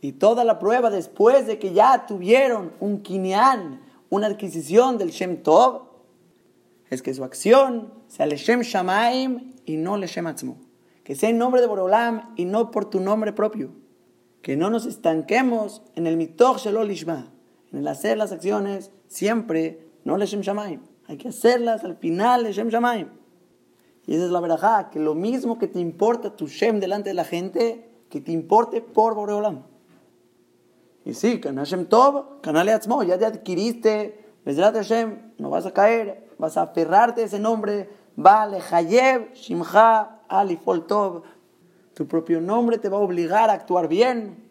Y 0.02 0.12
toda 0.12 0.44
la 0.44 0.60
prueba 0.60 0.90
después 0.90 1.48
de 1.48 1.58
que 1.58 1.72
ya 1.72 2.06
tuvieron 2.06 2.74
un 2.82 3.02
kinyan, 3.02 3.82
una 4.10 4.28
adquisición 4.28 4.98
del 4.98 5.12
Shem 5.12 5.42
Tov, 5.42 5.84
es 6.90 7.02
que 7.02 7.14
su 7.14 7.24
acción 7.24 7.94
sea 8.10 8.26
le 8.26 8.36
Shem 8.36 8.60
Shamaim 8.60 9.54
y 9.64 9.78
no 9.78 9.96
le 9.96 10.08
Shem 10.08 10.28
Atzmo. 10.28 10.58
Que 11.06 11.16
sea 11.16 11.30
en 11.30 11.38
nombre 11.38 11.62
de 11.62 11.68
Borolam 11.68 12.34
y 12.36 12.44
no 12.44 12.72
por 12.72 12.90
tu 12.90 13.00
nombre 13.00 13.32
propio. 13.32 13.72
Que 14.42 14.58
no 14.58 14.70
nos 14.70 14.86
estanquemos 14.86 15.82
en 15.96 16.08
el 16.08 16.18
mitoch 16.18 16.58
Shelol 16.58 16.92
Ishma, 16.92 17.32
en 17.72 17.80
el 17.80 17.88
hacer 17.88 18.18
las 18.18 18.34
acciones 18.34 18.92
siempre 19.08 19.88
no 20.04 20.18
le 20.18 20.26
Shem 20.26 20.42
Shamaim. 20.42 20.95
Hay 21.08 21.18
que 21.18 21.30
hacerlas 21.30 21.84
al 21.84 21.98
final 21.98 22.44
de 22.44 22.54
Shem 22.54 22.70
Shamaim. 22.70 23.10
Y 24.08 24.16
esa 24.16 24.26
es 24.26 24.32
la 24.32 24.40
verdad, 24.40 24.90
que 24.90 25.00
lo 25.00 25.16
mismo 25.16 25.58
que 25.58 25.68
te 25.68 25.80
importa 25.80 26.36
tu 26.36 26.48
Shem 26.48 26.80
delante 26.80 27.10
de 27.10 27.16
la 27.16 27.26
gente, 27.26 27.90
que 28.10 28.22
te 28.22 28.32
importe 28.32 28.82
por 28.82 29.16
Boreolam. 29.16 29.64
Y 31.04 31.14
sí, 31.14 31.40
Kanashem 31.40 31.86
Tov, 31.86 32.42
Kanale 32.42 32.72
Atzmo, 32.72 33.04
ya 33.04 33.18
te 33.18 33.26
adquiriste, 33.26 34.26
Bezrat 34.44 34.76
Hashem, 34.76 35.34
no 35.38 35.50
vas 35.50 35.66
a 35.66 35.72
caer, 35.72 36.30
vas 36.38 36.58
a 36.58 36.64
aferrarte 36.64 37.22
a 37.22 37.26
ese 37.26 37.40
nombre, 37.40 37.90
Vale, 38.16 38.60
Hayev, 38.72 39.34
Shimcha, 39.34 40.22
Alifol 40.28 40.88
Tov. 40.88 41.24
Tu 41.94 42.08
propio 42.08 42.42
nombre 42.42 42.78
te 42.78 42.90
va 42.90 42.98
a 42.98 43.02
obligar 43.02 43.50
a 43.50 43.54
actuar 43.54 43.88
bien. 43.88 44.50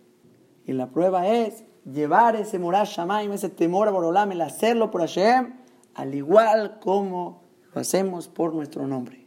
Y 0.67 0.73
la 0.73 0.88
prueba 0.88 1.27
es 1.29 1.64
llevar 1.85 2.37
ese 2.37 2.59
Morash 2.59 2.97
Shamaim, 2.97 3.33
ese 3.33 3.49
temor 3.49 3.88
a 3.88 3.90
Boreolam, 3.90 4.33
el 4.33 4.40
hacerlo 4.40 4.90
por 4.90 5.01
Hashem, 5.01 5.55
al 5.94 6.14
igual 6.14 6.78
como 6.80 7.42
lo 7.72 7.80
hacemos 7.80 8.28
por 8.28 8.54
nuestro 8.54 8.87
nombre. 8.87 9.26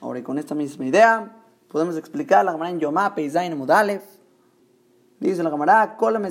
Ahora, 0.00 0.22
con 0.22 0.38
esta 0.38 0.54
misma 0.54 0.86
idea, 0.86 1.36
podemos 1.68 1.96
explicar 1.96 2.44
la 2.44 2.52
Gemara 2.52 2.70
en 2.70 2.80
Yomá, 2.80 3.14
Peizain 3.14 3.56
Mudalef. 3.56 4.02
Dice 5.18 5.42
la 5.42 5.50
Gemara, 5.50 5.96
Kolam 5.96 6.24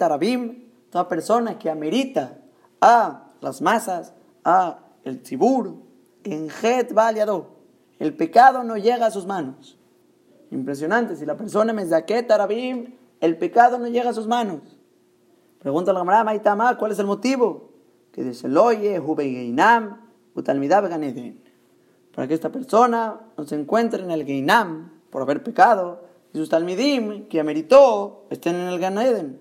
Arabim, 0.00 0.64
toda 0.90 1.08
persona 1.08 1.58
que 1.58 1.68
amerita 1.68 2.38
a 2.80 3.32
las 3.40 3.60
masas, 3.60 4.12
a 4.44 4.78
el 5.04 5.22
tzibur, 5.22 5.74
en 6.24 6.48
Het 6.62 6.92
Valiado, 6.92 7.56
el 7.98 8.14
pecado 8.14 8.62
no 8.62 8.76
llega 8.76 9.06
a 9.06 9.10
sus 9.10 9.26
manos. 9.26 9.78
Impresionante, 10.50 11.16
si 11.16 11.26
la 11.26 11.36
persona 11.36 11.72
Mezaket 11.72 12.30
Arabim, 12.30 12.94
el 13.20 13.36
pecado 13.38 13.78
no 13.78 13.88
llega 13.88 14.10
a 14.10 14.14
sus 14.14 14.26
manos. 14.26 14.60
Pregunta 15.58 15.92
la 15.92 16.00
Gemara, 16.00 16.76
¿cuál 16.78 16.92
es 16.92 16.98
el 16.98 17.06
motivo? 17.06 17.75
Que 18.16 18.24
dice 18.24 18.48
Loye, 18.48 18.98
Hubegeinam, 18.98 20.00
Utalmidab 20.34 20.88
Ganeden. 20.88 21.38
Para 22.14 22.26
que 22.26 22.32
esta 22.32 22.50
persona 22.50 23.20
no 23.36 23.44
se 23.44 23.56
encuentre 23.56 24.02
en 24.02 24.10
el 24.10 24.24
Geinam 24.24 24.90
por 25.10 25.20
haber 25.20 25.42
pecado, 25.42 26.00
y 26.32 26.38
sus 26.38 26.48
Talmidim, 26.48 27.28
que 27.28 27.40
ameritó, 27.40 28.24
estén 28.30 28.56
en 28.56 28.68
el 28.68 28.78
Ganeden. 28.78 29.38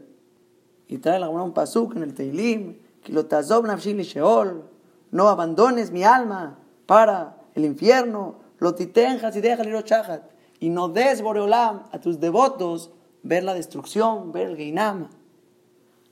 Y 0.90 0.98
trae 0.98 1.22
la 1.22 1.30
un 1.30 1.54
pasuk 1.54 1.96
en 1.96 2.04
el 2.04 2.14
Teilim, 2.14 2.76
que 3.02 3.14
lo 3.14 3.28
tazob 3.28 3.66
nafshili 3.66 4.04
sheol, 4.04 4.66
no 5.12 5.30
abandones 5.30 5.92
mi 5.92 6.04
alma 6.04 6.60
para 6.86 7.38
el 7.54 7.64
infierno, 7.64 8.40
lo 8.60 8.76
titenjas 8.76 9.38
y 9.38 9.42
déjale 9.42 9.72
lo 9.72 9.84
chahat, 9.84 10.22
y 10.60 10.68
no 10.68 10.90
des 10.90 11.22
boreolam 11.22 11.84
a 11.94 12.00
tus 12.02 12.20
devotos 12.20 12.92
ver 13.24 13.46
la 13.46 13.54
destrucción, 13.54 14.34
ver 14.34 14.50
el 14.50 14.58
Geinam. 14.58 15.08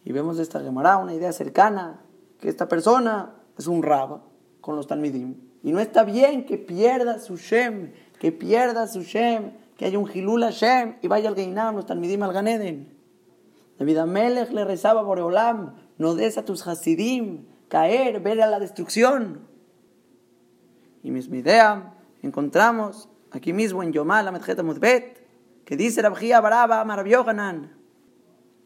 Y 0.06 0.13
vemos 0.13 0.38
de 0.38 0.43
esta 0.43 0.62
Gemara 0.62 0.95
una 0.95 1.13
idea 1.13 1.34
cercana 1.34 2.02
que 2.43 2.49
esta 2.49 2.67
persona 2.67 3.36
es 3.58 3.67
un 3.67 3.82
rab 3.82 4.19
con 4.60 4.75
los 4.75 4.86
talmidim. 4.86 5.36
Y 5.63 5.71
no 5.71 5.79
está 5.79 6.03
bien 6.03 6.45
que 6.45 6.58
pierda 6.58 7.19
su 7.19 7.38
Shem, 7.38 7.93
que 8.19 8.34
pierda 8.34 8.86
su 8.89 9.03
Shem, 9.03 9.53
que 9.77 9.86
haya 9.86 9.97
un 9.97 10.12
Hilul 10.13 10.43
Shem 10.49 10.97
y 11.01 11.08
vaya 11.08 11.29
al 11.29 11.36
Geinam, 11.36 11.77
los 11.77 11.86
talmidim 11.86 12.21
al 12.21 12.34
Ganeden. 12.34 12.97
David 13.79 13.97
Amelech 13.99 14.51
le 14.51 14.65
rezaba 14.65 15.06
por 15.06 15.21
Olam, 15.21 15.75
no 15.97 16.15
des 16.15 16.38
a 16.38 16.43
tus 16.43 16.67
Hasidim 16.67 17.45
caer, 17.69 18.19
ver 18.19 18.41
a 18.41 18.47
la 18.47 18.60
destrucción. 18.60 19.47
Y 21.01 21.12
misma 21.12 21.38
idea, 21.38 21.93
encontramos 22.23 23.08
aquí 23.32 23.53
mismo 23.53 23.84
en 23.84 23.93
Yomá, 23.93 24.21
la 24.21 24.34
Medjeta 24.34 24.63
Mudbet, 24.63 25.25
que 25.63 25.77
dice 25.77 26.01
Rabjía 26.01 26.41
Baraba, 26.41 26.84
Marab 26.84 27.08
Yohanan, 27.08 27.71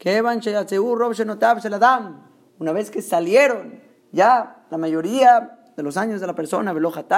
que 0.00 0.16
Evan 0.16 0.40
Sheyatzeu 0.40 0.96
Rob 0.96 1.12
Shenotav 1.12 1.60
Sheladam, 1.60 2.27
una 2.58 2.72
vez 2.72 2.90
que 2.90 3.02
salieron, 3.02 3.80
ya 4.12 4.64
la 4.70 4.78
mayoría 4.78 5.58
de 5.76 5.82
los 5.82 5.96
años 5.96 6.20
de 6.20 6.26
la 6.26 6.34
persona, 6.34 6.74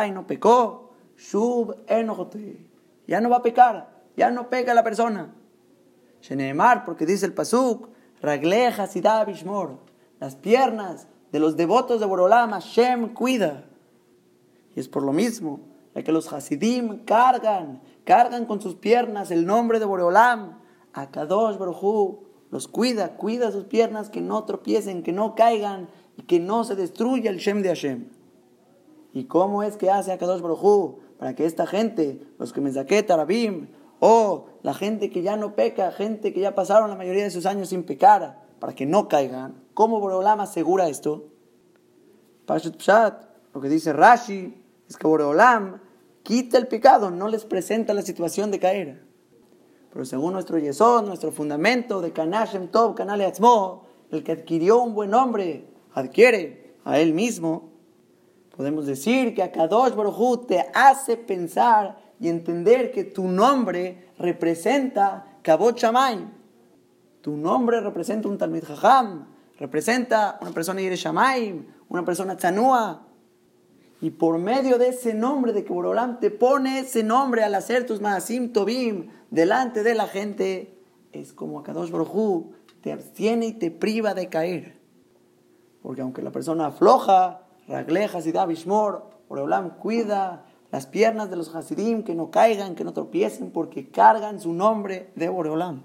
y 0.06 0.10
no 0.10 0.26
pecó, 0.26 0.90
Shub 1.16 1.76
enojote, 1.86 2.66
ya 3.06 3.20
no 3.20 3.30
va 3.30 3.38
a 3.38 3.42
pecar, 3.42 3.88
ya 4.16 4.30
no 4.30 4.48
peca 4.48 4.74
la 4.74 4.84
persona. 4.84 5.34
Sheneemar, 6.20 6.84
porque 6.84 7.06
dice 7.06 7.26
el 7.26 7.32
Pasuk, 7.32 7.88
Ragleja 8.20 8.86
Sidab 8.86 9.30
Ishmor, 9.30 9.78
las 10.18 10.36
piernas 10.36 11.06
de 11.32 11.40
los 11.40 11.56
devotos 11.56 12.00
de 12.00 12.06
Borolam, 12.06 12.50
Hashem 12.50 13.14
cuida. 13.14 13.64
Y 14.74 14.80
es 14.80 14.88
por 14.88 15.02
lo 15.02 15.12
mismo, 15.12 15.60
ya 15.94 16.02
que 16.02 16.12
los 16.12 16.32
Hasidim 16.32 17.04
cargan, 17.04 17.80
cargan 18.04 18.46
con 18.46 18.60
sus 18.60 18.74
piernas 18.74 19.30
el 19.30 19.46
nombre 19.46 19.78
de 19.78 19.86
Boreolam, 19.86 20.58
Akadosh 20.92 21.56
Baruchu, 21.56 22.24
los 22.50 22.68
cuida, 22.68 23.16
cuida 23.16 23.52
sus 23.52 23.64
piernas 23.64 24.10
que 24.10 24.20
no 24.20 24.44
tropiecen, 24.44 25.02
que 25.02 25.12
no 25.12 25.34
caigan 25.34 25.88
y 26.16 26.22
que 26.22 26.40
no 26.40 26.64
se 26.64 26.74
destruya 26.74 27.30
el 27.30 27.38
Shem 27.38 27.62
de 27.62 27.68
Hashem. 27.68 28.08
¿Y 29.12 29.24
cómo 29.24 29.62
es 29.62 29.76
que 29.76 29.90
hace 29.90 30.12
Akadosh 30.12 30.40
Baruj 30.40 30.98
para 31.18 31.34
que 31.34 31.46
esta 31.46 31.66
gente, 31.66 32.26
los 32.38 32.52
que 32.52 32.60
me 32.60 32.72
saqué 32.72 33.02
Tarabim, 33.02 33.68
o 34.00 34.46
la 34.62 34.74
gente 34.74 35.10
que 35.10 35.22
ya 35.22 35.36
no 35.36 35.54
peca, 35.54 35.92
gente 35.92 36.32
que 36.32 36.40
ya 36.40 36.54
pasaron 36.54 36.90
la 36.90 36.96
mayoría 36.96 37.24
de 37.24 37.30
sus 37.30 37.46
años 37.46 37.68
sin 37.68 37.84
pecar, 37.84 38.42
para 38.58 38.74
que 38.74 38.86
no 38.86 39.08
caigan? 39.08 39.62
¿Cómo 39.74 40.00
Boreolam 40.00 40.40
asegura 40.40 40.88
esto? 40.88 41.26
Pashat 42.46 42.76
Pshat, 42.76 43.24
lo 43.54 43.60
que 43.60 43.68
dice 43.68 43.92
Rashi, 43.92 44.62
es 44.88 44.96
que 44.96 45.06
Boreolam 45.06 45.80
quita 46.22 46.58
el 46.58 46.66
pecado, 46.66 47.10
no 47.10 47.28
les 47.28 47.44
presenta 47.44 47.94
la 47.94 48.02
situación 48.02 48.50
de 48.50 48.58
caer. 48.58 49.09
Pero 49.92 50.04
según 50.04 50.32
nuestro 50.32 50.58
yesod, 50.58 51.06
nuestro 51.06 51.32
fundamento 51.32 52.00
de 52.00 52.12
Kanashem 52.12 52.68
Tov, 52.68 52.94
Kanale 52.94 53.24
Atzmo, 53.24 53.84
el 54.10 54.22
que 54.22 54.32
adquirió 54.32 54.80
un 54.80 54.94
buen 54.94 55.10
nombre, 55.10 55.66
adquiere 55.94 56.74
a 56.84 56.98
él 56.98 57.12
mismo, 57.12 57.70
podemos 58.56 58.86
decir 58.86 59.34
que 59.34 59.42
Akadosh 59.42 59.94
Baruj 59.94 60.46
te 60.46 60.66
hace 60.74 61.16
pensar 61.16 61.98
y 62.20 62.28
entender 62.28 62.92
que 62.92 63.04
tu 63.04 63.26
nombre 63.26 64.08
representa 64.18 65.26
Kabot. 65.42 65.80
Tu 67.20 67.36
nombre 67.36 67.80
representa 67.80 68.28
un 68.28 68.38
Talmid 68.38 68.64
Jajam, 68.64 69.26
representa 69.58 70.38
una 70.40 70.52
persona 70.52 70.80
Yere 70.80 70.96
Shamayim, 70.96 71.66
una 71.88 72.04
persona 72.04 72.36
Tzanua, 72.36 73.06
y 74.00 74.10
por 74.10 74.38
medio 74.38 74.78
de 74.78 74.88
ese 74.88 75.14
nombre 75.14 75.52
de 75.52 75.64
que 75.64 75.72
Borolam 75.72 76.20
te 76.20 76.30
pone 76.30 76.80
ese 76.80 77.02
nombre 77.02 77.44
al 77.44 77.54
hacer 77.54 77.86
tus 77.86 78.00
maasim 78.00 78.52
tobim 78.52 79.08
delante 79.30 79.82
de 79.82 79.94
la 79.94 80.06
gente, 80.06 80.78
es 81.12 81.32
como 81.32 81.60
Akadosh 81.60 81.90
Baruj 81.90 82.52
te 82.80 82.92
abstiene 82.92 83.46
y 83.46 83.52
te 83.52 83.70
priva 83.70 84.14
de 84.14 84.28
caer. 84.28 84.80
Porque 85.82 86.00
aunque 86.00 86.22
la 86.22 86.32
persona 86.32 86.66
afloja, 86.66 87.42
raglejas 87.68 88.26
y 88.26 88.32
da 88.32 88.46
bishmor, 88.46 89.10
Borolam 89.28 89.76
cuida 89.76 90.46
las 90.70 90.86
piernas 90.86 91.30
de 91.30 91.36
los 91.36 91.54
hasidim 91.54 92.04
que 92.04 92.14
no 92.14 92.30
caigan, 92.30 92.74
que 92.74 92.84
no 92.84 92.92
tropiecen, 92.92 93.50
porque 93.50 93.90
cargan 93.90 94.40
su 94.40 94.52
nombre 94.52 95.12
de 95.16 95.28
Boreolam. 95.28 95.82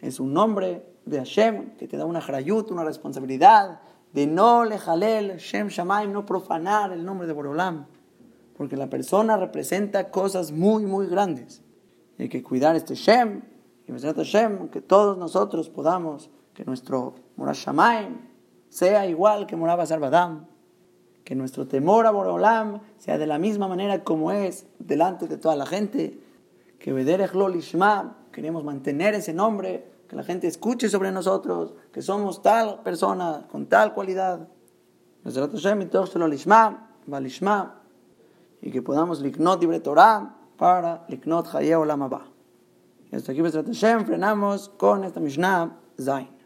Es 0.00 0.20
un 0.20 0.32
nombre 0.32 0.86
de 1.04 1.18
Hashem 1.18 1.76
que 1.76 1.88
te 1.88 1.96
da 1.96 2.06
una 2.06 2.20
jarayut, 2.20 2.70
una 2.70 2.84
responsabilidad 2.84 3.80
de 4.12 4.26
no 4.26 4.64
le 4.64 4.78
jalel 4.78 5.36
Shem 5.38 5.68
Shamaim, 5.68 6.12
no 6.12 6.24
profanar 6.24 6.92
el 6.92 7.04
nombre 7.04 7.26
de 7.26 7.32
Borolam, 7.32 7.86
porque 8.56 8.76
la 8.76 8.88
persona 8.88 9.36
representa 9.36 10.10
cosas 10.10 10.52
muy, 10.52 10.84
muy 10.84 11.06
grandes. 11.06 11.62
hay 12.18 12.28
que 12.28 12.42
cuidar 12.42 12.76
este 12.76 12.94
Shem, 12.94 13.42
y 13.86 13.92
Shem, 13.92 14.68
que 14.68 14.80
todos 14.80 15.16
nosotros 15.16 15.70
podamos, 15.70 16.30
que 16.54 16.64
nuestro 16.64 17.14
Shamaim 17.36 18.18
sea 18.68 19.06
igual 19.06 19.46
que 19.46 19.56
moraba 19.56 19.86
Sarvadam, 19.86 20.46
que 21.24 21.34
nuestro 21.34 21.66
temor 21.66 22.06
a 22.06 22.10
Borolam 22.10 22.80
sea 22.98 23.18
de 23.18 23.26
la 23.26 23.38
misma 23.38 23.68
manera 23.68 24.02
como 24.02 24.32
es 24.32 24.66
delante 24.78 25.26
de 25.26 25.36
toda 25.36 25.56
la 25.56 25.66
gente, 25.66 26.20
que 26.78 26.92
Bederech 26.92 27.34
lo 27.34 27.48
lishma, 27.48 28.16
queremos 28.32 28.64
mantener 28.64 29.14
ese 29.14 29.32
nombre, 29.32 29.86
que 30.08 30.16
la 30.16 30.24
gente 30.24 30.46
escuche 30.46 30.88
sobre 30.88 31.12
nosotros, 31.12 31.74
que 31.92 32.00
somos 32.00 32.42
tal 32.42 32.82
persona 32.82 33.46
con 33.50 33.66
tal 33.66 33.92
cualidad. 33.92 34.48
Y 38.60 38.70
que 38.70 38.82
podamos 38.82 39.20
liknot 39.20 39.60
libre 39.60 39.80
Torah 39.80 40.34
para 40.56 41.04
liknot 41.08 41.46
Haba. 41.54 42.26
Y 43.10 43.16
hasta 43.16 43.32
aquí, 43.32 43.42
Hashem, 43.42 44.06
frenamos 44.06 44.68
con 44.70 45.04
esta 45.04 45.20
Mishnah 45.20 45.76
Zain. 46.00 46.37